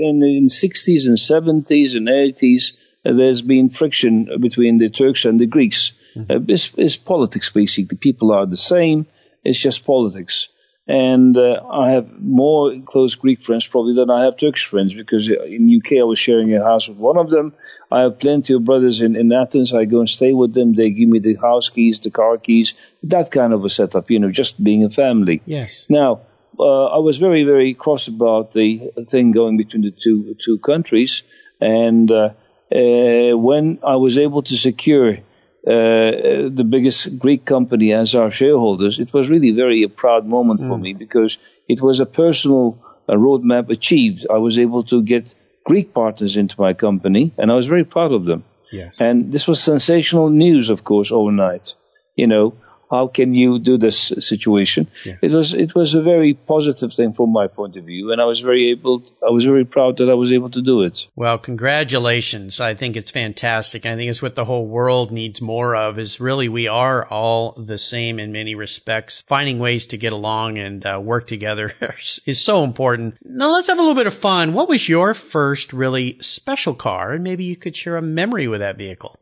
[0.08, 2.72] in the 60s and 70s and 80s,
[3.04, 5.92] uh, there's been friction between the Turks and the Greeks.
[6.14, 6.32] Mm-hmm.
[6.32, 7.96] Uh, it's, it's, politics, basically.
[7.96, 9.06] People are the same.
[9.44, 10.48] It's just politics.
[10.86, 15.28] And uh, I have more close Greek friends probably than I have Turkish friends because
[15.28, 17.54] in UK I was sharing a house with one of them.
[17.92, 19.72] I have plenty of brothers in, in Athens.
[19.72, 20.74] I go and stay with them.
[20.74, 24.18] They give me the house keys, the car keys, that kind of a setup, you
[24.18, 25.42] know, just being a family.
[25.46, 25.86] Yes.
[25.88, 26.22] Now,
[26.58, 31.22] uh, I was very, very cross about the thing going between the two two countries,
[31.60, 32.30] and uh,
[32.72, 35.20] uh, when I was able to secure uh,
[35.66, 40.68] the biggest Greek company as our shareholders, it was really very a proud moment mm.
[40.68, 44.26] for me because it was a personal uh, roadmap achieved.
[44.30, 45.34] I was able to get
[45.64, 48.44] Greek partners into my company, and I was very proud of them.
[48.72, 49.00] Yes.
[49.00, 51.74] And this was sensational news, of course, overnight.
[52.16, 52.54] You know,
[52.90, 54.88] how can you do this situation?
[55.04, 55.16] Yeah.
[55.22, 58.24] It was it was a very positive thing from my point of view, and I
[58.24, 59.04] was very able.
[59.26, 61.06] I was very proud that I was able to do it.
[61.14, 62.60] Well, congratulations!
[62.60, 63.86] I think it's fantastic.
[63.86, 65.98] I think it's what the whole world needs more of.
[65.98, 69.22] Is really we are all the same in many respects.
[69.26, 71.72] Finding ways to get along and uh, work together
[72.26, 73.18] is so important.
[73.24, 74.52] Now let's have a little bit of fun.
[74.52, 78.60] What was your first really special car, and maybe you could share a memory with
[78.60, 79.16] that vehicle.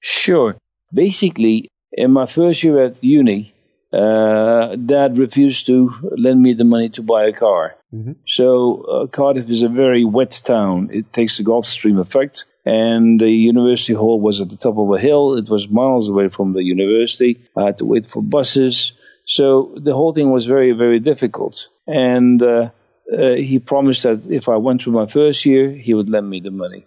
[0.00, 0.56] Sure.
[0.92, 3.54] Basically, in my first year at uni,
[3.92, 7.76] uh, dad refused to lend me the money to buy a car.
[7.94, 8.12] Mm-hmm.
[8.26, 10.90] So uh, Cardiff is a very wet town.
[10.92, 14.90] It takes the Gulf Stream effect, and the university hall was at the top of
[14.90, 15.36] a hill.
[15.38, 17.46] It was miles away from the university.
[17.56, 18.92] I had to wait for buses.
[19.26, 21.68] So the whole thing was very, very difficult.
[21.86, 22.70] And uh,
[23.12, 26.40] uh he promised that if I went through my first year, he would lend me
[26.40, 26.86] the money.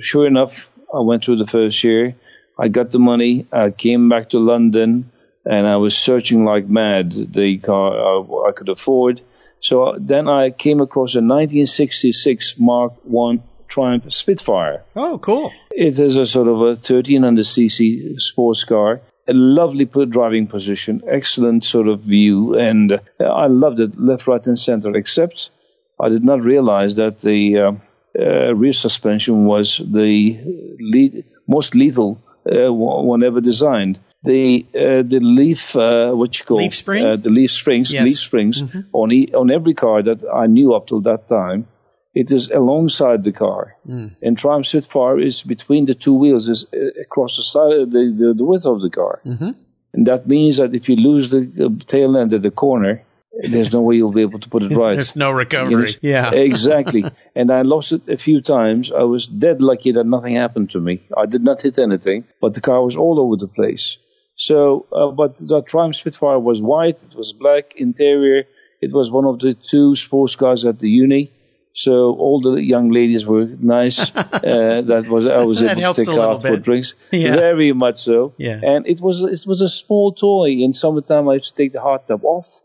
[0.00, 2.14] Sure enough, I went through the first year.
[2.58, 3.46] I got the money.
[3.52, 5.10] I came back to London,
[5.44, 9.20] and I was searching like mad the car I, I could afford.
[9.60, 14.84] So then I came across a 1966 Mark One Triumph Spitfire.
[14.94, 15.52] Oh, cool!
[15.70, 19.02] It is a sort of a 1300cc sports car.
[19.28, 24.46] A lovely driving position, excellent sort of view, and uh, I loved it left, right,
[24.46, 24.94] and center.
[24.94, 25.50] Except
[25.98, 27.72] I did not realize that the uh,
[28.18, 33.98] uh, rear suspension was the most lethal uh, one ever designed.
[34.22, 37.02] The uh, the leaf uh, what you call leaf spring?
[37.22, 38.04] the leaf springs yes.
[38.04, 38.80] leaf springs mm-hmm.
[38.92, 41.68] on e- on every car that I knew up till that time.
[42.14, 44.16] It is alongside the car, mm.
[44.22, 46.66] and Triumph Spitfire is between the two wheels, is
[46.98, 49.50] across the side, the, the, the width of the car, mm-hmm.
[49.92, 51.44] and that means that if you lose the
[51.86, 53.02] tail end at the corner,
[53.40, 54.94] there's no way you'll be able to put it right.
[54.94, 55.96] There's no recovery.
[56.00, 56.30] You know, yeah.
[56.50, 57.04] exactly.
[57.34, 58.92] And I lost it a few times.
[58.92, 61.02] I was dead lucky that nothing happened to me.
[61.16, 63.98] I did not hit anything, but the car was all over the place.
[64.36, 68.44] So, uh, but the Triumph Spitfire was white, it was black interior.
[68.82, 71.32] It was one of the two sports cars at the uni.
[71.72, 73.98] So all the young ladies were nice.
[74.16, 76.94] uh, that was I was able to take out for drinks.
[77.10, 77.36] Yeah.
[77.36, 78.34] Very much so.
[78.36, 78.60] Yeah.
[78.62, 80.50] And it was it was a small toy.
[80.50, 82.62] In summertime, I used to take the hard top off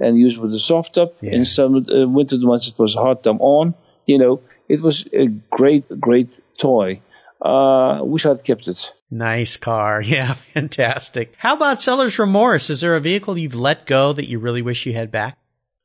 [0.00, 1.16] and used with the soft top.
[1.20, 1.32] Yeah.
[1.32, 3.74] In some uh, winter months, it was hard top on.
[4.06, 7.00] You know, it was a great, great toy.
[7.40, 8.92] Uh, wish I'd kept it.
[9.10, 10.00] Nice car.
[10.10, 11.34] Yeah, fantastic.
[11.38, 12.70] How about seller's remorse?
[12.70, 15.36] Is there a vehicle you've let go that you really wish you had back?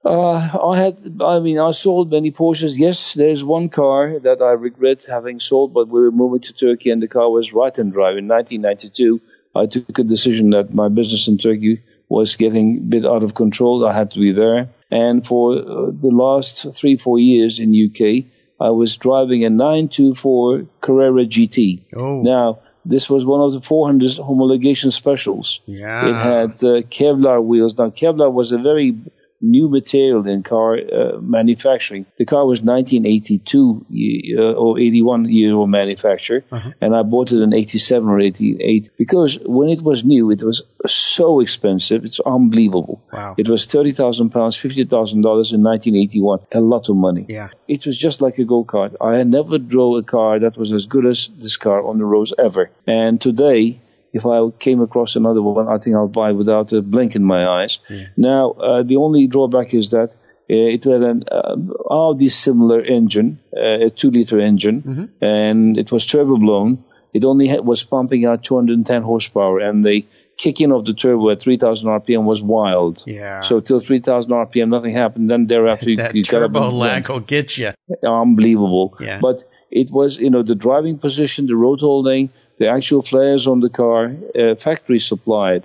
[0.03, 0.33] Uh,
[0.73, 2.77] I had, I mean, I sold many Porsches.
[2.77, 6.91] Yes, there's one car that I regret having sold, but we were moving to Turkey
[6.91, 8.17] and the car was right and drive.
[8.17, 9.19] In 1992,
[9.55, 13.33] I took a decision that my business in Turkey was getting a bit out of
[13.33, 13.85] control.
[13.85, 14.69] I had to be there.
[14.91, 18.25] And for uh, the last three, four years in UK,
[18.59, 21.81] I was driving a 924 Carrera GT.
[21.95, 22.21] Oh.
[22.21, 25.59] Now, this was one of the 400 homologation specials.
[25.65, 26.09] Yeah.
[26.09, 27.77] It had uh, Kevlar wheels.
[27.77, 28.95] Now, Kevlar was a very
[29.41, 32.05] new material in car uh, manufacturing.
[32.17, 36.71] The car was 1982 uh, or 81 year old manufacture, uh-huh.
[36.81, 40.63] and I bought it in 87 or 88 because when it was new, it was
[40.87, 42.05] so expensive.
[42.05, 43.01] It's unbelievable.
[43.11, 43.35] Wow.
[43.37, 46.39] It was 30,000 pounds, $50,000 in 1981.
[46.51, 47.25] A lot of money.
[47.29, 47.49] Yeah.
[47.67, 48.95] It was just like a go kart.
[49.01, 52.33] I never drove a car that was as good as this car on the roads
[52.37, 52.71] ever.
[52.87, 53.81] And today,
[54.15, 57.45] if I came across another one, I think I'll buy without a blink in my
[57.45, 57.79] eyes.
[57.89, 58.05] Yeah.
[58.15, 60.11] Now, uh, the only drawback is that
[60.49, 61.57] uh, it had an uh,
[61.91, 65.25] Audi similar engine, uh, a two liter engine, mm-hmm.
[65.25, 66.85] and it was turbo blown.
[67.13, 70.05] It only had, was pumping out 210 horsepower, and the
[70.37, 73.03] kicking of the turbo at 3,000 RPM was wild.
[73.05, 73.41] Yeah.
[73.41, 75.29] So till 3,000 RPM, nothing happened.
[75.29, 77.73] Then thereafter, that you, turbo got lag will get you.
[78.01, 78.97] Unbelievable.
[79.01, 79.19] Yeah.
[79.21, 82.29] But it was, you know, the driving position, the road holding,
[82.59, 85.63] the actual flares on the car, uh, factory supplied.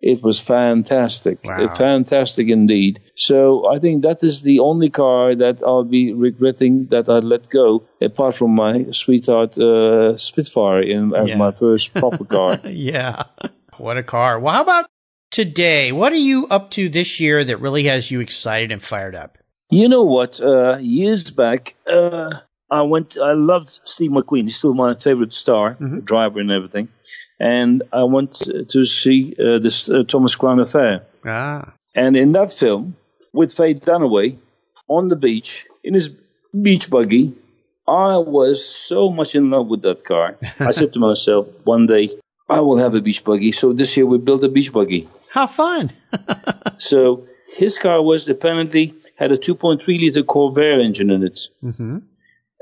[0.00, 1.72] It was fantastic, Wow.
[1.76, 3.00] fantastic indeed.
[3.14, 7.48] So I think that is the only car that I'll be regretting that I let
[7.48, 11.36] go, apart from my sweetheart uh, Spitfire in, as Yeah.
[11.36, 12.58] my first proper car.
[12.64, 13.22] yeah.
[13.78, 14.40] What a car.
[14.40, 14.86] Well, how about
[15.30, 15.92] today?
[15.92, 19.38] What are you up to this year that really has you excited and fired up?
[19.70, 20.40] You know what?
[20.40, 22.30] Uh, years back, uh,
[22.72, 23.18] I went.
[23.18, 24.44] I loved Steve McQueen.
[24.44, 25.76] He's still my favorite star,
[26.12, 26.88] driver, and everything.
[27.38, 28.34] And I went
[28.70, 31.02] to see uh, this uh, Thomas Crown Affair.
[31.24, 31.72] Ah.
[31.94, 32.96] And in that film,
[33.32, 34.38] with Faye Dunaway
[34.88, 36.10] on the beach in his
[36.68, 37.34] beach buggy,
[37.86, 40.38] I was so much in love with that car.
[40.60, 42.10] I said to myself, one day
[42.48, 43.52] I will have a beach buggy.
[43.52, 45.08] So this year we built a beach buggy.
[45.30, 45.92] How fun.
[46.78, 51.48] So his car was apparently had a 2.3 liter Corvair engine in it.
[51.60, 51.98] hmm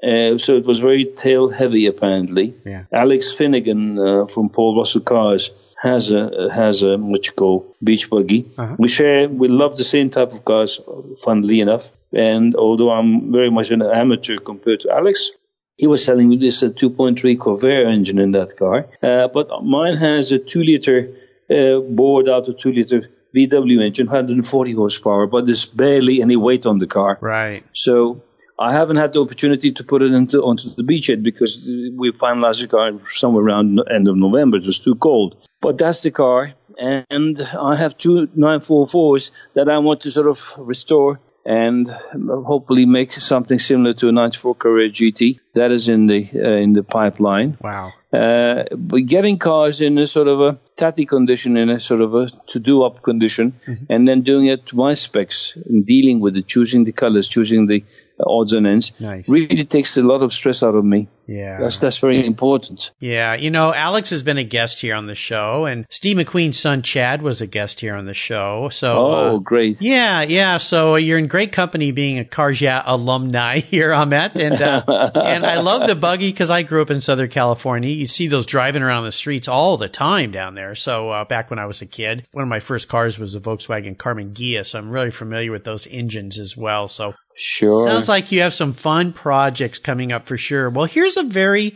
[0.03, 2.55] Uh, so it was very tail heavy apparently.
[2.65, 2.85] Yeah.
[2.93, 8.09] Alex Finigan uh, from Paul Russell Cars has a has a what you call beach
[8.09, 8.51] buggy.
[8.57, 8.77] Uh-huh.
[8.79, 10.81] We share we love the same type of cars,
[11.23, 11.89] funnily enough.
[12.13, 15.31] And although I'm very much an amateur compared to Alex,
[15.77, 18.87] he was selling me this uh, 2.3 Corvair engine in that car.
[19.03, 21.15] Uh, but mine has a two liter
[21.51, 26.67] uh, bored out a two liter VW engine, 140 horsepower, but there's barely any weight
[26.67, 27.19] on the car.
[27.21, 27.65] Right.
[27.73, 28.23] So
[28.61, 32.13] I haven't had the opportunity to put it into onto the beach yet because we
[32.13, 34.59] finalized the car somewhere around the end of November.
[34.59, 35.37] It was too cold.
[35.63, 40.53] But that's the car, and I have two 944s that I want to sort of
[40.59, 45.41] restore and hopefully make something similar to a 94 Carrera GT.
[45.55, 47.57] That is in the uh, in the pipeline.
[47.61, 47.93] Wow.
[48.13, 52.15] Uh, but getting cars in a sort of a tatty condition, in a sort of
[52.15, 56.47] a to-do up condition, and then doing it to my specs, and dealing with it,
[56.47, 57.85] choosing the colors, choosing the
[58.27, 59.29] odds and ends, Nice.
[59.29, 61.09] really takes a lot of stress out of me.
[61.27, 61.59] Yeah.
[61.61, 62.91] That's that's very important.
[62.99, 66.59] Yeah, you know, Alex has been a guest here on the show, and Steve McQueen's
[66.59, 68.69] son Chad was a guest here on the show.
[68.71, 69.81] So, Oh, uh, great!
[69.81, 70.57] yeah, yeah.
[70.57, 74.83] So you're in great company being a Cars Yeah alumni here, Ahmet, and uh,
[75.15, 77.91] and I love the buggy because I grew up in Southern California.
[77.91, 80.75] You see those driving around the streets all the time down there.
[80.75, 83.41] So uh, back when I was a kid, one of my first cars was a
[83.41, 86.89] Volkswagen Karmann Ghia, so I'm really familiar with those engines as well.
[86.89, 87.87] So Sure.
[87.87, 90.69] Sounds like you have some fun projects coming up for sure.
[90.69, 91.75] Well, here's a very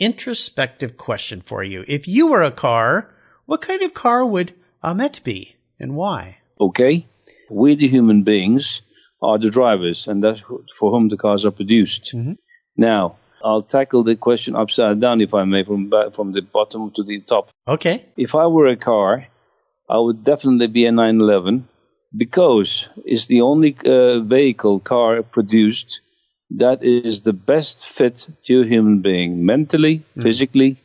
[0.00, 1.84] introspective question for you.
[1.86, 3.10] If you were a car,
[3.46, 4.52] what kind of car would
[4.82, 6.38] Ahmet be and why?
[6.60, 7.06] okay.
[7.50, 8.80] We, the human beings,
[9.22, 12.12] are the drivers, and that's for whom the cars are produced.
[12.14, 12.38] Mhm.
[12.76, 16.90] Now, I'll tackle the question upside down, if I may, from ba- from the bottom
[16.96, 17.50] to the top.
[17.68, 18.06] Okay.
[18.16, 19.26] if I were a car,
[19.88, 21.68] I would definitely be a 911
[22.16, 26.00] because it's the only uh, vehicle car produced
[26.50, 30.76] that is the best fit to a human being mentally, physically,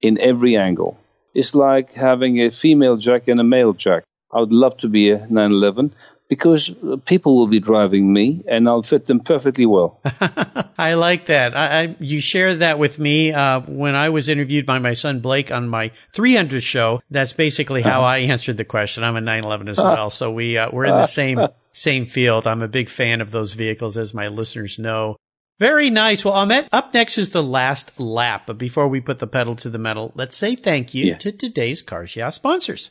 [0.00, 0.98] in every angle.
[1.34, 4.04] It's like having a female jack and a male jack.
[4.32, 5.94] I would love to be a 911
[6.32, 6.70] because
[7.04, 10.00] people will be driving me and I'll fit them perfectly well.
[10.78, 11.54] I like that.
[11.54, 15.20] I, I you shared that with me uh, when I was interviewed by my son
[15.20, 17.02] Blake on my 300 show.
[17.10, 19.04] That's basically how I answered the question.
[19.04, 21.38] I'm a 911 as well, so we uh, we're in the same
[21.74, 22.46] same field.
[22.46, 25.16] I'm a big fan of those vehicles, as my listeners know.
[25.60, 26.24] Very nice.
[26.24, 28.44] Well, Ahmet, up next is the last lap.
[28.46, 31.18] But before we put the pedal to the metal, let's say thank you Yeah.
[31.18, 32.90] to today's Cars Yeah sponsors.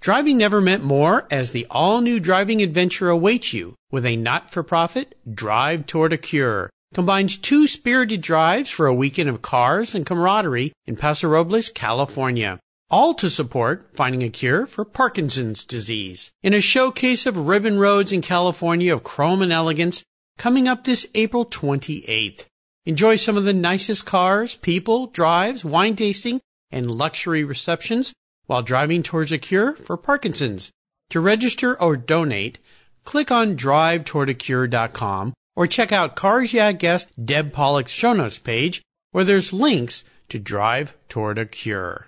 [0.00, 5.86] Driving never meant more as the all-new driving adventure awaits you with a not-for-profit Drive
[5.86, 6.70] Toward a Cure.
[6.94, 12.58] Combines two spirited drives for a weekend of cars and camaraderie in Paso Robles, California.
[12.90, 16.32] All to support finding a cure for Parkinson's disease.
[16.42, 20.02] In a showcase of ribbon roads in California of chrome and elegance
[20.38, 22.46] coming up this April 28th.
[22.86, 28.14] Enjoy some of the nicest cars, people, drives, wine tasting, and luxury receptions
[28.46, 30.70] while driving towards a cure for Parkinson's.
[31.10, 32.58] To register or donate,
[33.04, 38.80] click on drivetowardacure.com or check out Cars Yeah guest Deb Pollock's show notes page
[39.10, 42.07] where there's links to Drive Toward a Cure.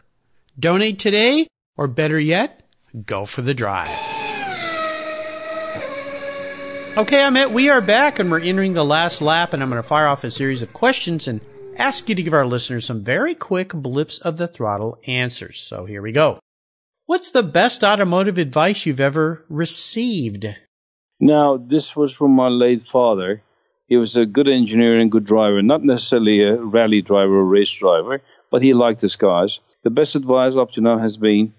[0.61, 1.47] Donate today,
[1.79, 2.69] or better yet,
[3.07, 3.89] go for the drive.
[6.99, 7.51] Okay, Ahmet.
[7.51, 10.23] we are back and we're entering the last lap, and I'm going to fire off
[10.23, 11.41] a series of questions and
[11.79, 15.59] ask you to give our listeners some very quick blips of the throttle answers.
[15.61, 16.39] So here we go.
[17.07, 20.47] What's the best automotive advice you've ever received?
[21.19, 23.43] Now, this was from my late father.
[23.87, 27.73] He was a good engineer and good driver, not necessarily a rally driver or race
[27.73, 29.61] driver, but he liked his cars.
[29.83, 31.55] The best advice up to now has been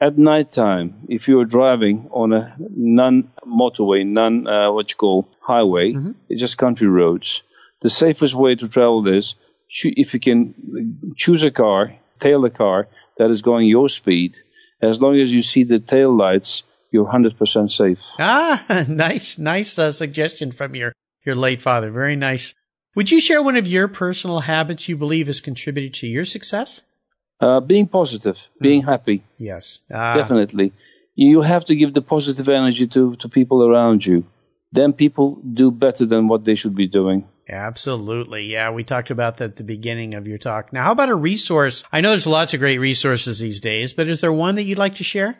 [0.00, 5.92] at night time, if you're driving on a non-motorway, non uh, what you call highway,
[5.92, 6.12] mm-hmm.
[6.28, 7.42] it's just country roads.
[7.80, 9.34] The safest way to travel is
[9.82, 14.36] if you can choose a car, tail a car that is going your speed.
[14.82, 18.00] As long as you see the tail lights, you're 100% safe.
[18.18, 20.92] Ah, nice, nice uh, suggestion from your
[21.24, 21.90] your late father.
[21.90, 22.54] Very nice.
[22.94, 26.82] Would you share one of your personal habits you believe has contributed to your success?
[27.38, 28.88] Uh, being positive, being mm.
[28.88, 29.22] happy.
[29.36, 29.80] Yes.
[29.92, 30.14] Ah.
[30.16, 30.72] Definitely.
[31.14, 34.24] You have to give the positive energy to, to people around you.
[34.72, 37.26] Then people do better than what they should be doing.
[37.48, 38.44] Absolutely.
[38.46, 40.72] Yeah, we talked about that at the beginning of your talk.
[40.72, 41.84] Now, how about a resource?
[41.92, 44.78] I know there's lots of great resources these days, but is there one that you'd
[44.78, 45.38] like to share?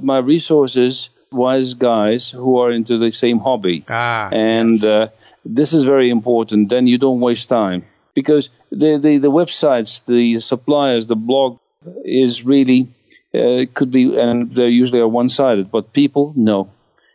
[0.00, 3.84] My resources, wise guys who are into the same hobby.
[3.90, 4.30] Ah.
[4.32, 4.84] And yes.
[4.84, 5.08] uh,
[5.44, 6.70] this is very important.
[6.70, 7.84] Then you don't waste time
[8.14, 11.58] because the, the, the websites, the suppliers, the blog
[12.04, 12.94] is really
[13.34, 16.70] uh, could be, and they usually are one sided, but people, no.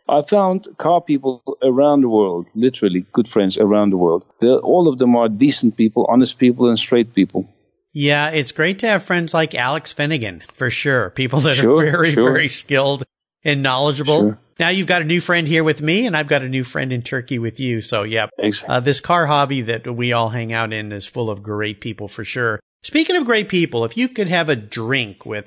[0.08, 4.24] I found car people around the world, literally good friends around the world.
[4.40, 7.48] They're, all of them are decent people, honest people, and straight people.
[7.92, 11.10] Yeah, it's great to have friends like Alex Finigan, for sure.
[11.10, 12.24] People that sure, are very, sure.
[12.24, 13.04] very skilled
[13.44, 14.20] and knowledgeable.
[14.20, 14.38] Sure.
[14.58, 16.92] Now you've got a new friend here with me, and I've got a new friend
[16.92, 17.80] in Turkey with you.
[17.80, 18.74] So, yeah, exactly.
[18.74, 22.08] uh, this car hobby that we all hang out in is full of great people
[22.08, 22.58] for sure.
[22.82, 25.46] Speaking of great people, if you could have a drink with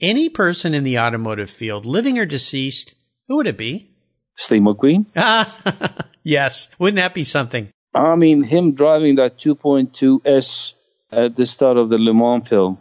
[0.00, 2.94] any person in the automotive field, living or deceased,
[3.28, 3.90] who would it be?
[4.36, 5.08] Steve McQueen.
[5.16, 6.68] Ah, yes.
[6.78, 7.68] Wouldn't that be something?
[7.94, 10.72] I mean, him driving that 2.2S
[11.12, 12.78] at the start of the Le Mans film.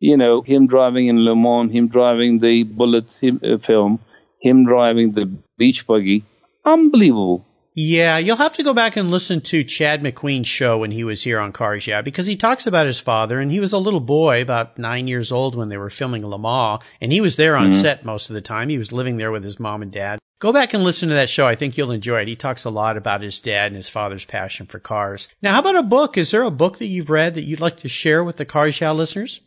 [0.00, 4.00] You know, him driving in Le Mans, him driving the Bullitt uh, film
[4.44, 5.26] him driving the
[5.56, 6.24] beach buggy.
[6.64, 7.46] Unbelievable.
[7.76, 11.24] Yeah, you'll have to go back and listen to Chad McQueen's show when he was
[11.24, 14.00] here on Cars Yeah, because he talks about his father, and he was a little
[14.00, 17.56] boy, about nine years old when they were filming Le Mans, and he was there
[17.56, 17.80] on mm-hmm.
[17.80, 18.68] set most of the time.
[18.68, 20.20] He was living there with his mom and dad.
[20.38, 21.46] Go back and listen to that show.
[21.46, 22.28] I think you'll enjoy it.
[22.28, 25.28] He talks a lot about his dad and his father's passion for cars.
[25.42, 26.16] Now, how about a book?
[26.16, 28.80] Is there a book that you've read that you'd like to share with the Cars
[28.80, 29.40] Yeah listeners?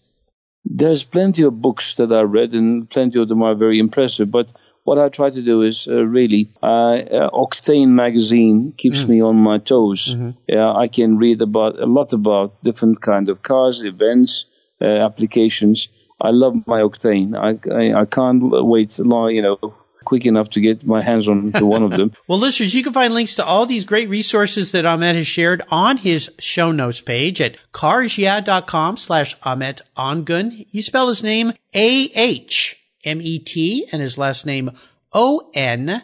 [0.66, 4.50] There's plenty of books that I read, and plenty of them are very impressive, but
[4.88, 9.10] what I try to do is uh, really uh, Octane magazine keeps mm.
[9.10, 10.16] me on my toes.
[10.16, 10.30] Mm-hmm.
[10.48, 14.46] Yeah, I can read about a lot about different kind of cars, events,
[14.82, 15.90] uh, applications.
[16.22, 17.36] I love my Octane.
[17.36, 19.58] I, I, I can't wait long, you know,
[20.06, 22.14] quick enough to get my hands on to one of them.
[22.30, 25.64] well, listeners, you can find links to all these great resources that Ahmet has shared
[25.70, 30.66] on his show notes page at carsyeah.com slash Ahmet Ongun.
[30.72, 32.78] You spell his name A-H
[33.08, 34.72] M-E-T and his last name
[35.14, 36.04] O-N-G-U-N.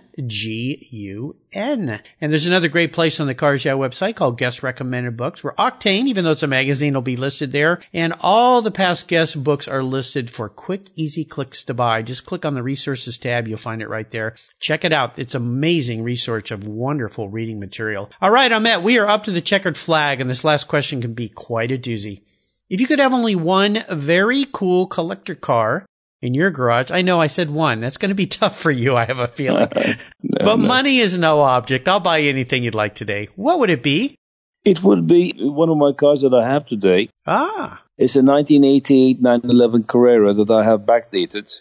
[2.22, 5.54] And there's another great place on the Cars Yeah website called Guest Recommended Books where
[5.54, 7.82] Octane, even though it's a magazine, will be listed there.
[7.92, 12.02] And all the past guest books are listed for quick, easy clicks to buy.
[12.02, 13.48] Just click on the resources tab.
[13.48, 14.36] You'll find it right there.
[14.60, 15.20] Check it out.
[15.20, 18.10] It's amazing research of wonderful reading material.
[18.22, 21.14] All right, Ahmet, we are up to the checkered flag and this last question can
[21.14, 22.22] be quite a doozy.
[22.70, 25.86] If you could have only one very cool collector car
[26.24, 26.90] in your garage.
[26.90, 27.82] I know I said one.
[27.82, 29.68] That's going to be tough for you, I have a feeling.
[30.24, 30.68] no, but no.
[30.68, 31.88] money is no object.
[31.88, 33.28] I'll buy anything you'd like today.
[33.36, 34.16] What would it be?
[34.64, 37.10] It would be one of my cars that I have today.
[37.28, 37.82] Ah.
[37.98, 41.54] It's a 1988 911 Carrera that I have backdated.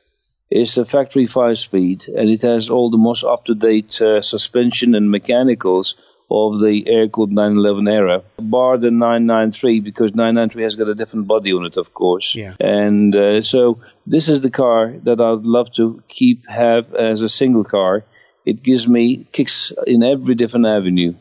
[0.48, 4.22] It's a factory five speed and it has all the most up to date uh,
[4.22, 5.96] suspension and mechanicals
[6.32, 11.52] of the air-cooled 911 era, bar the 993 because 993 has got a different body
[11.52, 12.34] on it, of course.
[12.34, 12.54] Yeah.
[12.58, 17.28] And uh, so this is the car that I'd love to keep have as a
[17.28, 18.04] single car.
[18.46, 21.14] It gives me kicks in every different avenue,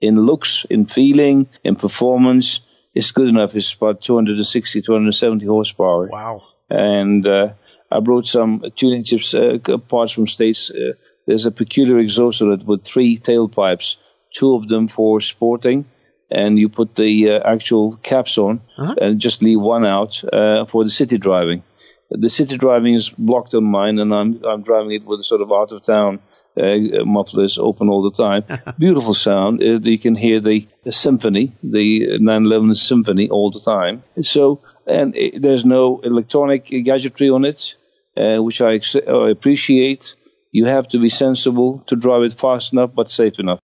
[0.00, 2.60] in looks, in feeling, in performance.
[2.92, 3.54] It's good enough.
[3.54, 6.08] It's about 260, 270 horsepower.
[6.08, 6.42] Wow.
[6.68, 7.52] And uh,
[7.90, 10.70] I brought some tuning chips uh, parts from States.
[10.70, 10.94] Uh,
[11.26, 13.96] there's a peculiar exhaust on it with three tailpipes
[14.32, 15.84] two of them for sporting,
[16.30, 18.94] and you put the uh, actual caps on uh-huh.
[19.00, 21.62] and just leave one out uh, for the city driving.
[22.10, 25.42] The city driving is blocked on mine, and I'm I'm driving it with a sort
[25.42, 26.20] of out of town
[26.56, 28.44] uh, mufflers open all the time.
[28.78, 29.62] Beautiful sound.
[29.62, 34.02] Uh, you can hear the, the, symphony, the 911 symphony all the time.
[34.22, 37.74] So, and it, there's no electronic gadgetry on it,
[38.16, 40.16] uh, which I, ex- I appreciate.
[40.52, 43.60] You have to be sensible to drive it fast enough but safe enough.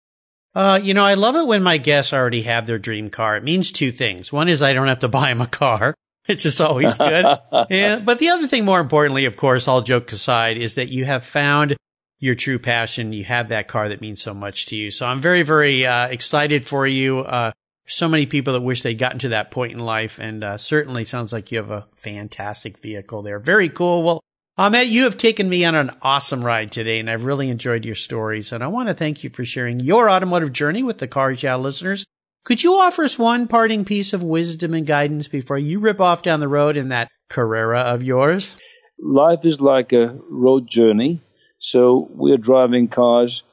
[0.53, 3.37] Uh, you know, I love it when my guests already have their dream car.
[3.37, 4.33] It means two things.
[4.33, 5.95] One is I don't have to buy them a car,
[6.25, 7.25] which is always good.
[7.69, 11.05] yeah, but the other thing, more importantly, of course, all jokes aside, is that you
[11.05, 11.77] have found
[12.19, 13.13] your true passion.
[13.13, 14.91] You have that car that means so much to you.
[14.91, 17.19] So I'm very, very uh, excited for you.
[17.19, 17.51] Uh,
[17.87, 21.03] so many people that wish they'd gotten to that point in life, and uh, certainly
[21.03, 23.39] sounds like you have a fantastic vehicle there.
[23.39, 24.03] Very cool.
[24.03, 24.21] Well,
[24.57, 27.95] Ahmet, you have taken me on an awesome ride today, and I've really enjoyed your
[27.95, 28.51] stories.
[28.51, 31.55] And I want to thank you for sharing your automotive journey with the Cars Yeah
[31.55, 32.05] listeners.
[32.43, 36.21] Could you offer us one parting piece of wisdom and guidance before you rip off
[36.21, 38.57] down the road in that Carrera of yours?
[38.99, 41.21] Life is like a road journey.
[41.59, 43.43] So we're driving cars,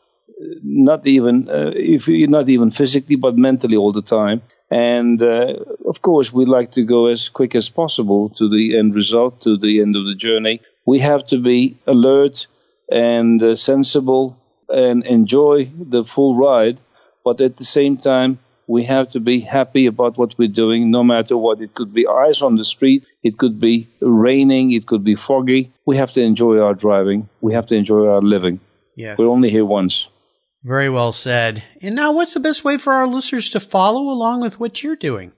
[0.65, 4.43] not even uh, if not even physically, but mentally all the time.
[4.69, 5.55] And uh,
[5.87, 9.57] of course, we like to go as quick as possible to the end result, to
[9.59, 10.61] the end of the journey
[10.91, 12.47] we have to be alert
[12.89, 14.25] and uh, sensible
[14.71, 16.79] and enjoy the full ride,
[17.27, 21.03] but at the same time, we have to be happy about what we're doing, no
[21.05, 21.61] matter what.
[21.61, 25.73] It could be ice on the street, it could be raining, it could be foggy.
[25.85, 27.29] We have to enjoy our driving.
[27.43, 28.61] We have to enjoy our living.
[28.97, 29.19] Yes.
[29.19, 30.09] We're only here once.
[30.65, 31.63] Very well said.
[31.83, 35.03] And now, what's the best way for our listeners to follow along with what you're
[35.11, 35.33] doing?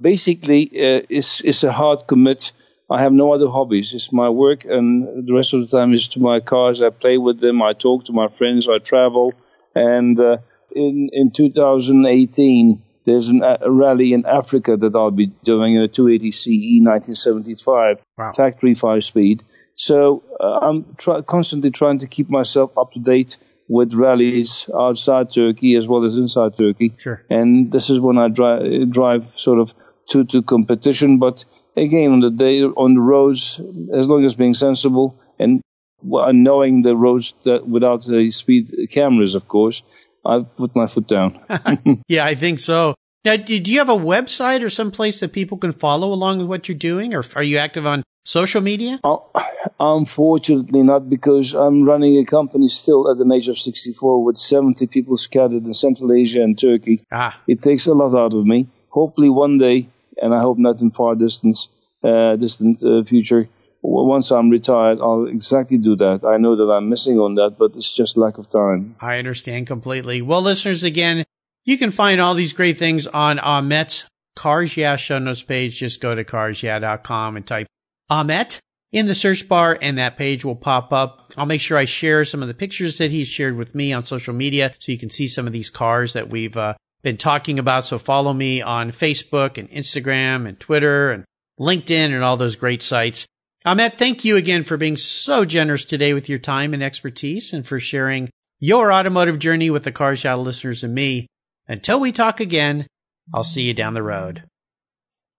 [0.00, 2.50] Basically, uh, it's, it's a hard commit
[2.92, 3.94] I have no other hobbies.
[3.94, 6.82] It's my work, and the rest of the time is to my cars.
[6.82, 7.62] I play with them.
[7.62, 8.68] I talk to my friends.
[8.68, 9.32] I travel.
[9.74, 10.38] And uh,
[10.74, 15.88] in in 2018, there's an, a rally in Africa that I'll be doing in a
[15.88, 18.32] 280 CE 1975 wow.
[18.32, 19.42] factory five speed.
[19.74, 23.38] So uh, I'm try- constantly trying to keep myself up to date
[23.68, 26.94] with rallies outside Turkey as well as inside Turkey.
[26.98, 27.24] Sure.
[27.30, 29.74] And this is when I drive drive sort of
[30.10, 31.44] to to competition, but
[31.76, 33.60] again on the day on the roads,
[33.94, 35.62] as long as being sensible and
[36.02, 39.82] knowing the roads that without the speed cameras, of course,
[40.24, 41.40] I put my foot down.
[42.08, 42.94] yeah, I think so.
[43.24, 46.48] Now, do you have a website or some place that people can follow along with
[46.48, 48.98] what you're doing, or are you active on social media?
[49.04, 49.30] Oh,
[49.78, 54.88] unfortunately, not because I'm running a company still at the age of 64 with 70
[54.88, 57.04] people scattered in Central Asia and Turkey.
[57.12, 57.38] Ah.
[57.46, 58.66] It takes a lot out of me.
[58.88, 59.86] Hopefully, one day
[60.16, 61.68] and I hope not in far distance,
[62.02, 63.48] uh, distant uh, future.
[63.82, 66.20] Once I'm retired, I'll exactly do that.
[66.24, 68.94] I know that I'm missing on that, but it's just lack of time.
[69.00, 70.22] I understand completely.
[70.22, 71.24] Well, listeners, again,
[71.64, 74.04] you can find all these great things on Ahmet's
[74.36, 75.76] Cars Yeah show notes page.
[75.76, 77.66] Just go to carsyeah.com and type
[78.08, 78.60] Ahmet
[78.92, 81.32] in the search bar and that page will pop up.
[81.36, 84.04] I'll make sure I share some of the pictures that he's shared with me on
[84.04, 87.58] social media so you can see some of these cars that we've uh, been talking
[87.58, 87.84] about.
[87.84, 91.24] So follow me on Facebook and Instagram and Twitter and
[91.60, 93.26] LinkedIn and all those great sites.
[93.64, 97.66] Ahmet, thank you again for being so generous today with your time and expertise and
[97.66, 98.28] for sharing
[98.58, 101.26] your automotive journey with the Cars Yeah listeners and me.
[101.68, 102.86] Until we talk again,
[103.32, 104.42] I'll see you down the road.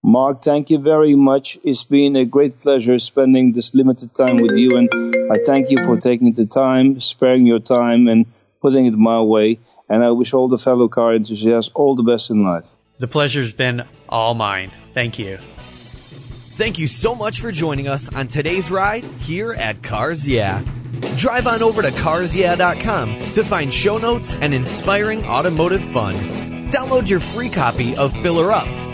[0.05, 1.57] Mark, thank you very much.
[1.63, 4.89] It's been a great pleasure spending this limited time with you, and
[5.31, 8.25] I thank you for taking the time, sparing your time, and
[8.61, 9.59] putting it my way
[9.89, 12.65] and I wish all the fellow car enthusiasts all the best in life.
[12.99, 14.71] The pleasure's been all mine.
[14.93, 15.37] Thank you.
[16.55, 20.61] Thank you so much for joining us on today's ride here at Cars Yeah.
[21.17, 26.13] Drive on over to carsyeah.com to find show notes and inspiring automotive fun.
[26.71, 28.67] Download your free copy of Filler Up,